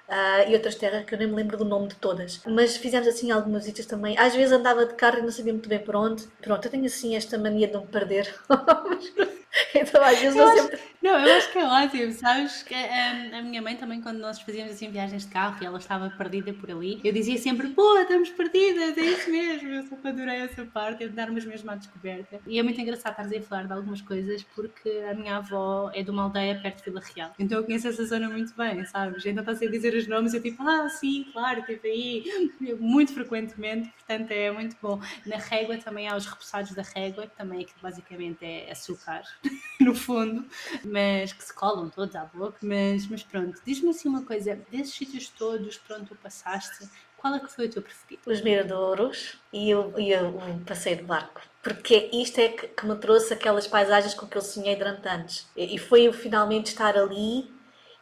[0.09, 2.41] uh, e outras terras que eu nem me lembro do nome de todas.
[2.47, 4.17] Mas fizemos assim algumas visitas também.
[4.19, 6.27] Às vezes andava de carro e não sabia muito bem por onde.
[6.41, 8.35] Pronto, eu tenho assim esta mania de não me perder.
[9.75, 10.79] então às vezes eu, sempre...
[11.03, 12.63] Não, eu acho que é ótimo, sabes?
[12.63, 15.79] Que, um, a minha mãe também, quando nós fazíamos assim viagens de carro e ela
[15.79, 19.69] estava perdida por ali, eu dizia sempre, pô, estamos perdidas, é isso mesmo.
[19.69, 22.41] Eu sempre adorei essa parte, de darmos mesmo à descoberta.
[22.47, 26.03] E é muito engraçado estar a falar de algumas coisas porque a minha avó é
[26.03, 27.33] de uma aldeia perto de Vila Real.
[27.39, 29.25] Então eu conheço essa zona muito bem, sabes?
[29.25, 33.91] Então está a dizer os nomes eu tipo, ah, sim, claro, estive aí muito frequentemente,
[33.91, 35.01] portanto é muito bom.
[35.25, 39.23] Na régua também há os repousados da régua, que também aquilo basicamente é açúcar,
[39.81, 40.47] no fundo
[40.85, 42.57] mas que se colam todos à boca.
[42.63, 47.53] Mas, mas pronto, diz-me assim uma coisa: desses sítios todos tu passaste, qual é que
[47.53, 48.23] foi o teu preferido?
[48.27, 50.15] Os miradouros e o, e
[50.65, 51.41] passeio de barco.
[51.63, 55.47] Porque isto é que, que, me trouxe aquelas paisagens com que eu sonhei durante anos.
[55.57, 57.51] E, e foi eu finalmente estar ali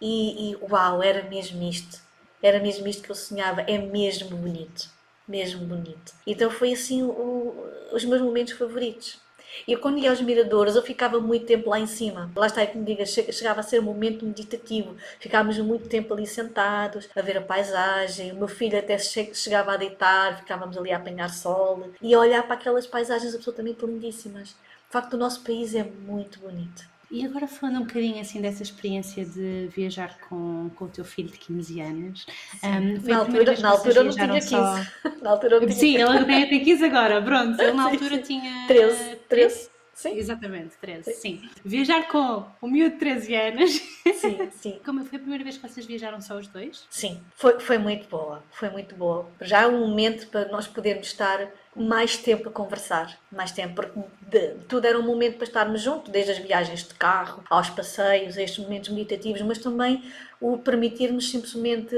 [0.04, 1.98] e, e uau, era mesmo isto.
[2.42, 3.62] Era mesmo isto que eu sonhava.
[3.62, 4.90] É mesmo bonito.
[5.26, 6.12] Mesmo bonito.
[6.26, 7.54] Então foi assim o,
[7.90, 9.18] os meus momentos favoritos.
[9.66, 12.30] Eu, quando ia aos miradores, eu ficava muito tempo lá em cima.
[12.36, 14.94] Lá está, como diga, chegava a ser um momento meditativo.
[15.18, 18.32] Ficávamos muito tempo ali sentados, a ver a paisagem.
[18.32, 22.42] O meu filho até chegava a deitar, ficávamos ali a apanhar sol e a olhar
[22.42, 24.48] para aquelas paisagens absolutamente lindíssimas.
[24.48, 26.93] De facto, o nosso país é muito bonito.
[27.14, 31.28] E agora falando um bocadinho assim dessa experiência de viajar com, com o teu filho
[31.28, 32.26] de 15 anos.
[32.56, 34.48] Um, foi na, altura, na altura não tinha 15.
[34.48, 34.84] Só...
[35.22, 36.16] na altura não tinha Sim, 15.
[36.16, 37.62] ele tem, tem 15 agora, pronto.
[37.62, 38.40] Ele na altura sim, sim.
[38.40, 39.16] tinha 13.
[39.28, 39.70] 13?
[39.94, 40.18] Sim.
[40.18, 41.38] Exatamente, 13, sim.
[41.38, 41.50] sim.
[41.64, 43.70] Viajar com o miúdo de 13 anos.
[44.16, 44.80] Sim, sim.
[44.84, 46.84] Como foi a primeira vez que vocês viajaram só os dois?
[46.90, 49.30] Sim, foi, foi muito boa, foi muito boa.
[49.40, 53.98] Já é um momento para nós podermos estar mais tempo a conversar, mais tempo, porque
[54.22, 58.36] de, tudo era um momento para estarmos juntos, desde as viagens de carro, aos passeios,
[58.36, 60.02] estes momentos meditativos, mas também
[60.40, 61.94] o permitirmos simplesmente,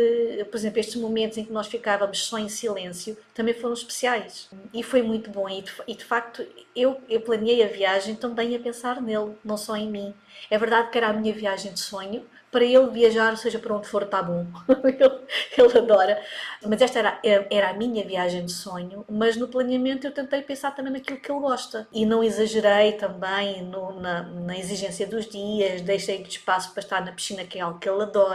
[0.50, 4.48] por exemplo, estes momentos em que nós ficávamos só em silêncio, também foram especiais.
[4.72, 5.48] E foi muito bom.
[5.48, 9.56] E de, e de facto, eu, eu planeei a viagem também a pensar nele, não
[9.56, 10.14] só em mim.
[10.50, 13.86] É verdade que era a minha viagem de sonho, para ele viajar, seja para onde
[13.86, 14.46] for, está bom.
[14.82, 15.20] ele,
[15.58, 16.22] ele, adora.
[16.66, 17.20] Mas esta era,
[17.50, 21.30] era a minha viagem de sonho, mas no planeamento eu tentei pensar também naquilo que
[21.30, 21.86] ele gosta.
[21.92, 27.04] E não exagerei também no, na, na, exigência dos dias, deixei de espaço para estar
[27.04, 28.25] na piscina, que é algo que ele adora,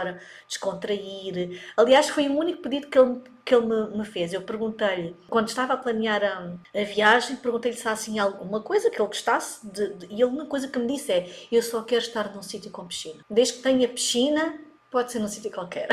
[0.48, 1.60] descontrair.
[1.76, 4.32] Aliás, foi o único pedido que ele que ele me, me fez.
[4.32, 8.90] Eu perguntei-lhe, quando estava a planear a, a viagem, perguntei-lhe se há assim alguma coisa
[8.90, 12.02] que ele gostasse de, de, e uma coisa que me disse é: Eu só quero
[12.02, 13.24] estar num sítio com piscina.
[13.28, 14.58] Desde que tenha piscina,
[14.90, 15.88] pode ser num sítio qualquer.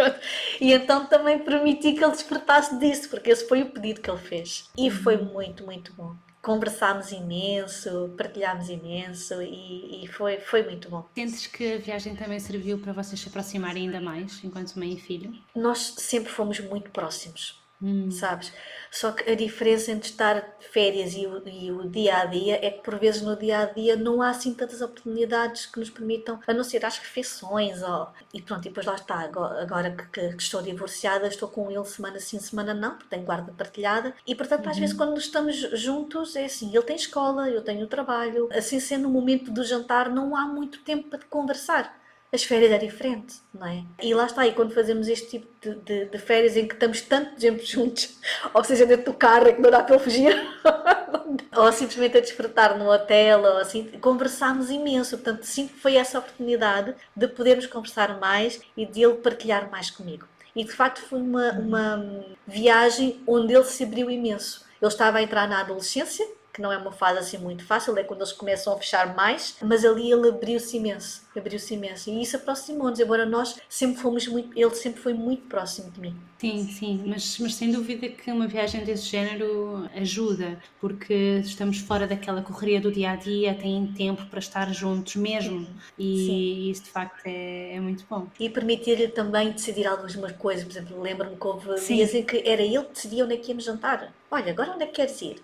[0.60, 4.20] e então também permiti que ele despertasse disso, porque esse foi o pedido que ele
[4.20, 4.70] fez.
[4.76, 11.06] E foi muito, muito bom conversámos imenso, partilhámos imenso e, e, foi, foi muito bom.
[11.14, 15.00] Sentes que a viagem também serviu para vocês se aproximarem ainda mais, enquanto mãe e
[15.00, 15.32] filho?
[15.54, 18.10] Nós sempre fomos muito próximos hum.
[18.10, 18.52] sabes?
[18.90, 22.58] Só que a diferença entre estar de férias e o, e o, dia a dia
[22.62, 25.88] é que por vezes no dia a dia não há assim tantas oportunidades que nos
[25.88, 27.82] permitam, a não ser às refeições.
[27.82, 28.12] Ó.
[28.34, 32.20] E pronto, e depois lá está, agora que, que, estou divorciada, estou com ele semana
[32.20, 34.14] sim, semana não, porque tenho guarda partilhada.
[34.26, 34.80] E portanto, às uhum.
[34.80, 38.50] vezes quando estamos juntos, é assim: ele tem escola, eu tenho trabalho.
[38.52, 42.01] Assim sendo o momento do jantar, não há muito tempo para conversar
[42.32, 43.84] as férias é diferente, não é?
[44.02, 47.02] E lá está, e quando fazemos este tipo de, de, de férias em que estamos
[47.02, 48.18] tanto tempo juntos,
[48.54, 50.34] ou seja, dentro do carro, é que não dá para fugir,
[51.54, 55.18] ou simplesmente a despertar no hotel, ou assim, conversámos imenso.
[55.18, 60.26] Portanto, sim, foi essa oportunidade de podermos conversar mais e de ele partilhar mais comigo.
[60.56, 64.64] E de facto foi uma, uma viagem onde ele se abriu imenso.
[64.80, 68.04] Ele estava a entrar na adolescência, que não é uma fase assim muito fácil, é
[68.04, 72.10] quando eles começam a fechar mais, mas ali ele abriu-se imenso, abriu-se imenso.
[72.10, 76.16] E isso aproximou-nos, embora nós sempre fomos muito, ele sempre foi muito próximo de mim.
[76.38, 82.06] Sim, sim, mas, mas sem dúvida que uma viagem desse género ajuda, porque estamos fora
[82.06, 86.70] daquela correria do dia a dia, têm tempo para estar juntos mesmo, e sim.
[86.70, 88.26] isso de facto é, é muito bom.
[88.40, 91.96] E permitir-lhe também decidir algumas coisas, por exemplo, lembro-me que houve sim.
[91.96, 94.12] dias em que era ele que decidia onde é que íamos jantar.
[94.30, 95.36] Olha, agora onde é que queres ir?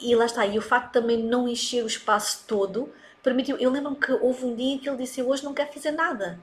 [0.00, 3.56] E, lá está, e o facto de também não encher o espaço todo permitiu.
[3.56, 5.90] Eu lembro-me que houve um dia em que ele disse: Eu hoje não quero fazer
[5.90, 6.38] nada.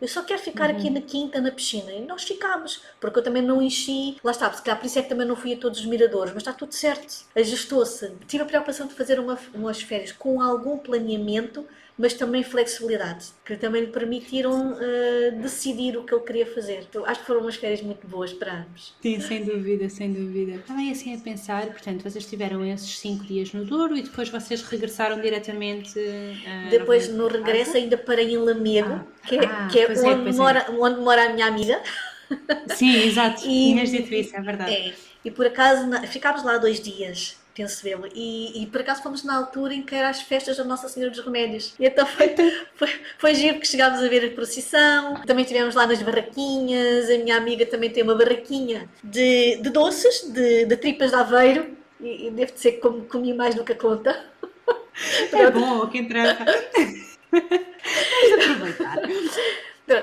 [0.00, 0.76] Eu só quero ficar uhum.
[0.76, 1.92] aqui na quinta, na piscina.
[1.92, 4.16] E nós ficámos, porque eu também não enchi.
[4.24, 6.32] Lá está, se calhar por isso é que também não fui a todos os miradores,
[6.32, 7.26] mas está tudo certo.
[7.36, 8.10] Ajustou-se.
[8.26, 11.66] Tive a preocupação de fazer uma, umas férias com algum planeamento
[12.00, 16.86] mas também flexibilidade, que também lhe permitiram uh, decidir o que ele queria fazer.
[16.88, 18.94] Então, acho que foram umas férias muito boas para ambos.
[19.02, 20.52] Sim, sem dúvida, sem dúvida.
[20.52, 24.62] Estava assim a pensar, portanto, vocês tiveram esses cinco dias no Douro e depois vocês
[24.62, 25.98] regressaram diretamente.
[25.98, 30.00] Uh, depois, no regresso, ainda parei em Lamego, ah, que é, ah, que é, é
[30.00, 30.70] onde, é, mora, é.
[30.70, 31.82] onde mora a minha amiga.
[32.68, 33.42] Sim, exato.
[33.44, 34.72] E, Tinhas dito isso, é verdade.
[34.72, 38.06] É, e por acaso ficámos lá dois dias penso eu.
[38.14, 41.12] E, e por acaso fomos na altura em que eram as festas da Nossa Senhora
[41.12, 41.74] dos Remédios.
[41.78, 42.34] E então foi,
[42.74, 45.20] foi, foi giro que chegámos a ver a procissão.
[45.26, 47.10] Também estivemos lá nas barraquinhas.
[47.10, 51.76] A minha amiga também tem uma barraquinha de, de doces, de, de tripas de aveiro.
[52.00, 54.24] E, e devo dizer que comi, comi mais do que a conta.
[55.32, 56.44] É bom, que interessa.
[57.30, 58.96] Vamos aproveitar.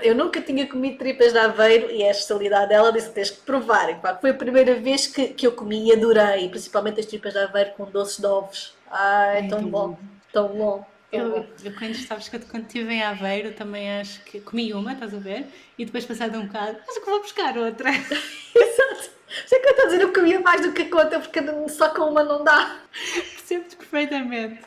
[0.03, 3.41] Eu nunca tinha comido tripas de aveiro e é a especialidade dela disse tens que
[3.41, 3.89] provar.
[3.89, 7.39] E, foi a primeira vez que, que eu comi e adorei, principalmente as tripas de
[7.39, 8.73] aveiro com doces de ovos.
[8.89, 9.97] Ai, é tão bom,
[10.31, 10.85] tão bom.
[11.11, 15.13] Eu, eu, quando, sabes que quando estive em Aveiro também acho que comi uma, estás
[15.13, 15.47] a ver?
[15.77, 17.89] E depois passado um bocado, acho que vou buscar outra.
[18.53, 19.16] Exato.
[19.45, 21.89] Sei que eu estou a dizer, eu comia mais do que a conta, porque só
[21.89, 22.79] com uma não dá.
[23.35, 24.61] Percebo-te perfeitamente.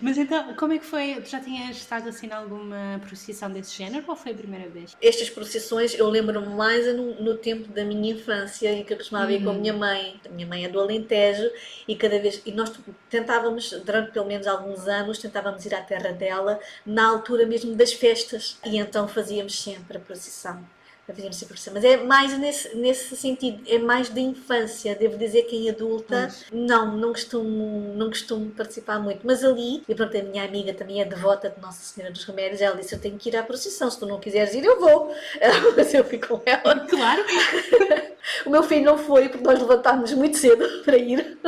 [0.00, 1.20] Mas então, como é que foi?
[1.22, 4.96] Tu já tinhas estado assim em alguma procissão desse género ou foi a primeira vez?
[5.00, 9.32] Estas procissões eu lembro-me mais no, no, tempo da minha infância, em que eu costumava
[9.32, 9.78] ir com a minha uhum.
[9.80, 10.20] mãe.
[10.24, 11.50] A minha mãe é do Alentejo
[11.86, 12.42] e cada vez.
[12.46, 12.72] E nós
[13.08, 17.92] tentávamos, durante pelo menos alguns anos, tentávamos ir à terra dela na altura mesmo das
[17.92, 18.58] festas.
[18.64, 20.64] E então fazíamos sempre a procissão
[21.08, 24.94] a sempre Mas é mais nesse, nesse sentido, é mais da infância.
[24.94, 26.46] Devo dizer que em adulta, mas...
[26.52, 29.20] não, não costumo, não costumo participar muito.
[29.24, 32.60] Mas ali, e pronto, a minha amiga também é devota de Nossa Senhora dos Remédios,
[32.60, 35.14] ela disse: Eu tenho que ir à procissão, se tu não quiseres ir, eu vou.
[35.76, 36.80] Mas eu fui com ela.
[36.86, 37.24] Claro.
[38.46, 41.38] o meu filho não foi, porque nós levantámos muito cedo para ir.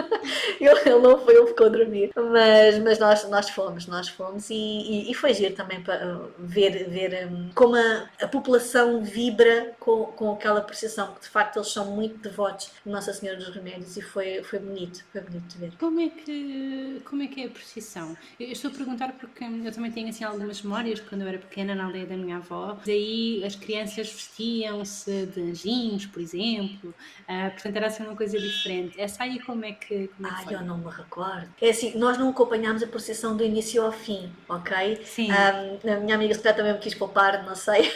[0.60, 2.10] ele, não foi, ele ficou a dormir.
[2.16, 6.88] Mas, mas nós, nós fomos, nós fomos e, e, e foi giro também para ver,
[6.88, 11.68] ver um, como a, a população vibra com, com aquela percepção, que de facto eles
[11.68, 15.58] são muito devotos de Nossa Senhora dos Remédios e foi, foi bonito, foi bonito de
[15.58, 15.72] ver.
[15.78, 18.16] Como é que, como é, que é a procissão?
[18.38, 21.74] Eu estou a perguntar porque eu também tenho assim algumas memórias quando eu era pequena
[21.74, 26.94] na aldeia da minha avó, daí as crianças vestiam-se de anjinhos, por exemplo,
[27.28, 29.00] uh, portanto era assim uma coisa diferente.
[29.00, 31.48] Essa aí como é que, como é que Ai, eu não me recordo.
[31.60, 35.00] É assim, nós não acompanhámos a procissão do início ao fim, ok?
[35.04, 35.28] Sim.
[35.30, 37.90] Um, a minha amiga se também me quis poupar, não sei.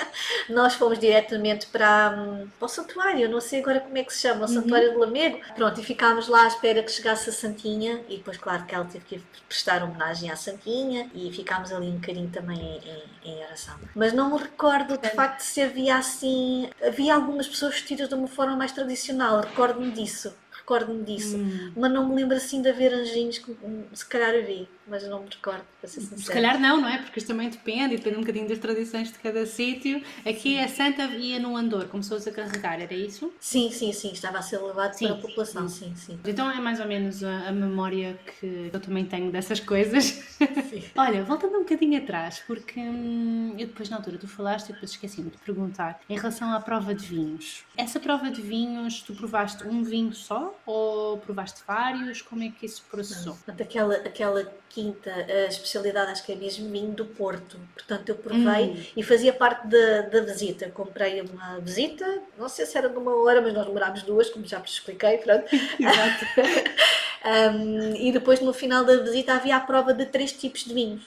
[0.48, 4.20] nós fomos diretamente para, hum, para o santuário, não sei agora como é que se
[4.20, 4.54] chama, o uhum.
[4.54, 5.40] santuário de Lamego.
[5.54, 8.84] Pronto, e ficámos lá à espera que chegasse a Santinha e depois, claro, que ela
[8.84, 12.80] teve que prestar homenagem à Santinha e ficámos ali um bocadinho também
[13.24, 13.74] em, em oração.
[13.94, 16.70] Mas não me recordo de facto se havia assim.
[16.82, 20.32] Havia algumas pessoas vestidas de uma forma mais tradicional, recordo-me disso
[20.70, 21.36] recordo-me disso.
[21.36, 21.72] Hum.
[21.76, 25.22] Mas não me lembro assim de haver anjinhos que hum, se calhar vi, mas não
[25.22, 26.20] me recordo, para ser sincero.
[26.20, 26.98] Se calhar não, não é?
[26.98, 30.02] Porque isto também depende, depende um bocadinho das tradições de cada sítio.
[30.26, 33.32] Aqui a Santa ia no andor, começou-se a carregar, era isso?
[33.38, 35.06] Sim, sim, sim, estava a ser levado sim.
[35.06, 36.18] para a população, sim, sim.
[36.24, 40.22] Então é mais ou menos a, a memória que eu também tenho dessas coisas.
[40.96, 44.90] Olha, voltando um bocadinho atrás, porque hum, eu depois na altura tu falaste e depois
[44.90, 47.64] esqueci-me de perguntar em relação à prova de vinhos.
[47.76, 52.22] Essa prova de vinhos, tu provaste um vinho só ou provaste vários?
[52.22, 53.34] Como é que isso processou?
[53.34, 57.58] Portanto, aquela, aquela quinta a especialidade, acho que é mesmo vinho do Porto.
[57.74, 58.84] Portanto, eu provei hum.
[58.96, 60.70] e fazia parte da, da visita.
[60.70, 64.46] Comprei uma visita, não sei se era de uma hora, mas nós demorámos duas, como
[64.46, 65.18] já vos expliquei.
[65.18, 65.44] Pronto.
[65.52, 66.24] Exato.
[67.54, 71.02] um, e depois, no final da visita, havia a prova de três tipos de vinhos.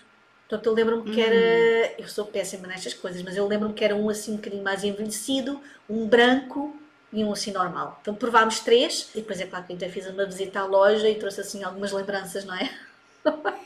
[0.48, 1.36] Portanto, eu lembro-me que era.
[1.36, 1.96] Hum.
[1.98, 4.84] Eu sou péssima nestas coisas, mas eu lembro-me que era um assim um bocadinho mais
[4.84, 5.60] envelhecido,
[5.90, 6.78] um branco
[7.12, 8.00] e um assim normal.
[8.02, 11.16] Então provámos três e depois é claro que ainda fiz uma visita à loja e
[11.16, 12.70] trouxe assim algumas lembranças, não é?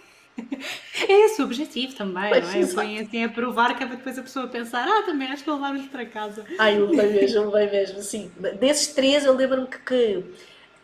[1.07, 2.59] É esse o objetivo também, Pois, não é?
[2.59, 2.87] exato.
[2.87, 5.59] Assim a provar que é para depois a pessoa pensar, ah, também acho que vou
[5.59, 6.43] levar-nos para casa.
[6.59, 8.31] Ai, eu bem mesmo, bem mesmo, sim.
[8.59, 10.23] Desses três, eu lembro-me que, que,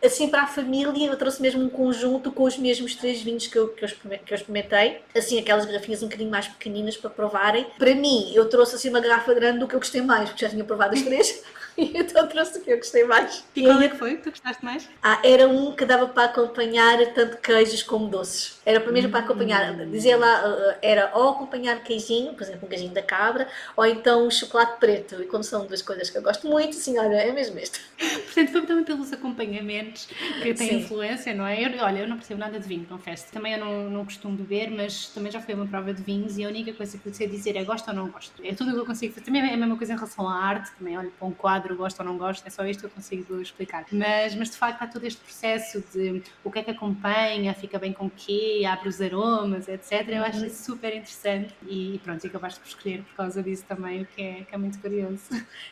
[0.04, 3.56] assim, para a família, eu trouxe mesmo um conjunto com os mesmos três vinhos que
[3.58, 5.00] eu, que eu, que eu experimentei.
[5.16, 7.66] Assim, aquelas garrafinhas um bocadinho mais pequeninas para provarem.
[7.78, 10.50] Para mim, eu trouxe, assim, uma garrafa grande do que eu gostei mais, porque já
[10.50, 11.42] tinha provado as três.
[11.76, 13.44] E então trouxe o que eu gostei mais.
[13.54, 14.88] E qual é que foi que tu gostaste mais?
[15.02, 18.60] Ah, era um que dava para acompanhar tanto queijos como doces.
[18.64, 19.74] Era para mesmo para acompanhar.
[19.86, 24.30] Dizia lá, ah, era ou acompanhar queijinho, por exemplo, um queijinho da cabra, ou então
[24.30, 25.22] chocolate preto.
[25.22, 27.80] E como são duas coisas que eu gosto muito, assim, olha, é mesmo este.
[27.98, 30.08] Portanto, foi também pelos acompanhamentos
[30.42, 30.76] que têm Sim.
[30.76, 31.62] influência, não é?
[31.64, 33.26] Eu, olha, eu não percebo nada de vinho, confesso.
[33.32, 36.44] Também eu não, não costumo beber, mas também já foi uma prova de vinhos e
[36.44, 38.42] a única coisa que eu sei dizer é gosto ou não gosto.
[38.44, 39.26] É tudo o que eu consigo fazer.
[39.26, 42.00] Também é a mesma coisa em relação à arte, também olho para um quadro, gosto
[42.00, 43.86] ou não gosto, é só isto que eu consigo explicar.
[43.90, 47.78] Mas, mas de facto há todo este processo de o que é que acompanha, fica
[47.78, 50.08] bem com o quê, abre os aromas, etc.
[50.08, 54.02] Eu acho isso super interessante e pronto, e acabaste por escolher por causa disso também,
[54.02, 55.22] o que é, que é muito curioso.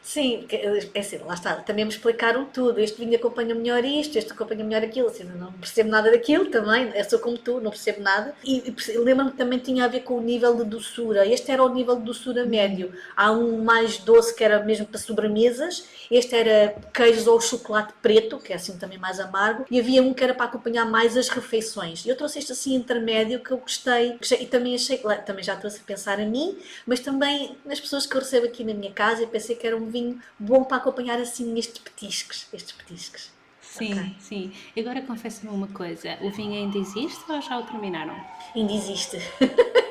[0.00, 1.56] Sim, é assim, lá está.
[1.56, 2.80] Também me explicaram tudo.
[2.80, 5.08] Este vinho acompanha melhor isto, este acompanha melhor aquilo.
[5.08, 6.90] Assim, não percebo nada daquilo também.
[6.94, 8.34] Eu sou como tu, não percebo nada.
[8.44, 11.26] E, e lembro-me que também tinha a ver com o nível de doçura.
[11.26, 12.92] Este era o nível de doçura médio.
[13.16, 15.81] Há um mais doce que era mesmo para sobremesas.
[16.10, 19.64] Este era queijos ou chocolate preto, que é assim também mais amargo.
[19.70, 22.04] E havia um que era para acompanhar mais as refeições.
[22.04, 24.16] E eu trouxe este assim intermédio que eu gostei.
[24.18, 28.06] Gostei- E também achei, também já trouxe a pensar a mim, mas também nas pessoas
[28.06, 29.22] que eu recebo aqui na minha casa.
[29.22, 32.46] Eu pensei que era um vinho bom para acompanhar assim estes petiscos.
[32.52, 33.30] Estes petiscos.
[33.62, 34.16] Sim, Ok.
[34.20, 34.52] sim.
[34.76, 38.14] Agora confessa-me uma coisa: o vinho ainda existe ou já o terminaram?
[38.54, 39.16] Ainda existe.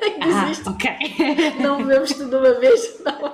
[0.02, 0.68] Ainda existe.
[0.68, 0.90] ok.
[1.60, 3.31] Não bebemos tudo de uma vez, não.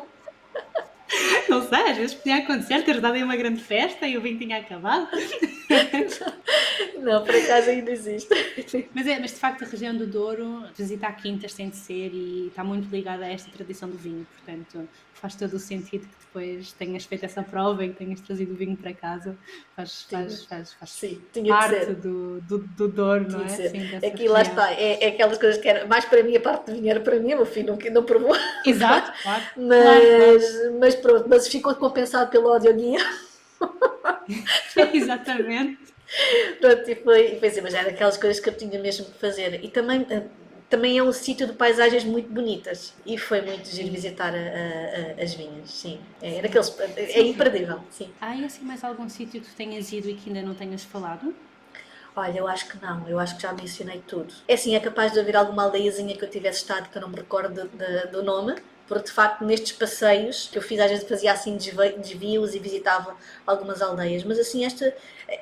[1.59, 4.39] Não sei, às vezes podia acontecer, ter dado aí uma grande festa e o vinho
[4.39, 5.09] tinha acabado.
[7.01, 8.29] Não, por acaso ainda existe.
[8.95, 12.49] Mas é, mas de facto a região do Douro, visitar quintas tem de ser e
[12.49, 16.73] está muito ligada a esta tradição do vinho, portanto faz todo o sentido que depois
[16.75, 19.37] tenhas feito essa prova e que tenhas trazido o vinho para casa,
[19.75, 23.57] faz, faz, faz, faz Sim, parte do, do, do Douro, não Tinha é?
[23.59, 23.71] que ser.
[23.71, 24.43] Sim, Aqui lá região.
[24.43, 27.01] está, é, é aquelas coisas que era mais para mim, a parte do vinho era
[27.01, 29.45] para mim, o meu filho não, não provou, Exato, claro.
[29.57, 30.43] mas, Claro, claro.
[30.81, 32.99] mas pronto, mas ficou compensado pelo audioguia.
[34.93, 35.79] Exatamente.
[36.61, 39.63] Pronto, e foi, foi assim, mas era aquelas coisas que eu tinha mesmo que fazer.
[39.65, 40.23] E também, eh,
[40.71, 42.95] também é um sítio de paisagens muito bonitas.
[43.05, 46.01] E foi muito giro visitar a- a- as vinhas, sim.
[46.23, 48.13] É, era aqueles, é imperdível, sim.
[48.21, 51.35] Há assim mais algum sítio que tu tenhas ido e que ainda não tenhas falado?
[52.17, 54.33] Olha, eu acho que não, eu acho que já mencionei tudo.
[54.49, 57.09] É assim, é capaz de haver alguma aldeiazinha que eu tivesse estado que eu não
[57.11, 58.57] me recordo de- de- do nome,
[58.89, 62.59] porque de facto nestes passeios que eu fiz, às vezes fazia assim desvi- desvios e
[62.59, 63.17] visitava
[63.47, 64.95] algumas aldeias, mas assim, esta,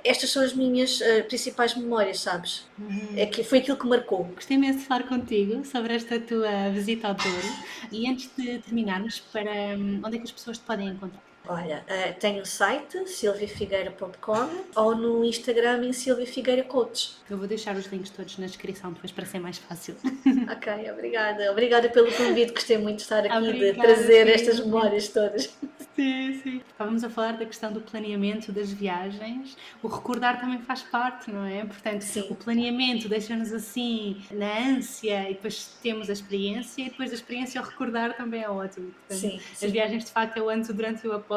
[0.04, 2.70] estas são as minhas eh, principais memórias, sabes?
[3.14, 4.24] É que foi aquilo que marcou.
[4.34, 7.58] Gostei imenso de falar contigo sobre esta tua visita ao Douro.
[7.90, 11.22] E antes de terminarmos, para hum, onde é que as pessoas te podem encontrar?
[11.48, 17.16] Olha, eh, tenho o site silviafigueira.com ou no Instagram em Silvia Figueira Coach.
[17.30, 19.96] Eu vou deixar os links todos na descrição depois para ser mais fácil.
[20.50, 21.50] Ok, obrigada.
[21.50, 24.32] Obrigada pelo convite, gostei muito de estar aqui, de Obrigada, trazer sim.
[24.32, 25.52] estas memórias todas.
[25.96, 26.60] Sim, sim.
[26.70, 29.56] Estávamos a falar da questão do planeamento das viagens.
[29.82, 31.64] O recordar também faz parte, não é?
[31.64, 32.26] Portanto, Sim.
[32.30, 37.60] o planeamento deixa-nos assim na ânsia e depois temos a experiência e depois da experiência
[37.60, 38.92] o recordar também é ótimo.
[39.08, 39.66] Portanto, Sim, sim.
[39.66, 41.35] As viagens de facto é o antes, o durante e o após.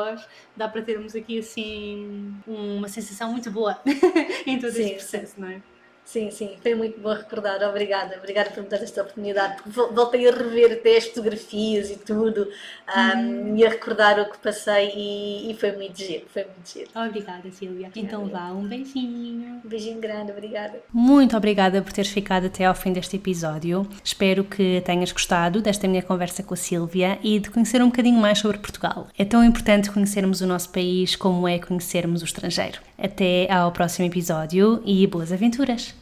[0.56, 3.80] Dá para termos aqui assim uma sensação muito boa
[4.46, 5.62] em todo Sim, este processo, não é?
[6.10, 7.62] Sim, sim, foi muito bom recordar.
[7.70, 9.62] Obrigada, obrigada por me dar esta oportunidade.
[9.68, 12.50] Voltei a rever até as fotografias e tudo,
[12.98, 16.90] um, e a recordar o que passei, e, e foi muito giro, foi muito giro.
[16.96, 17.92] Obrigada, Silvia.
[17.96, 19.62] Então vá, um beijinho.
[19.64, 20.82] Um beijinho grande, obrigada.
[20.92, 23.88] Muito obrigada por teres ficado até ao fim deste episódio.
[24.04, 28.20] Espero que tenhas gostado desta minha conversa com a Sílvia e de conhecer um bocadinho
[28.20, 29.10] mais sobre Portugal.
[29.16, 32.80] É tão importante conhecermos o nosso país como é conhecermos o estrangeiro.
[32.98, 35.99] Até ao próximo episódio e boas aventuras!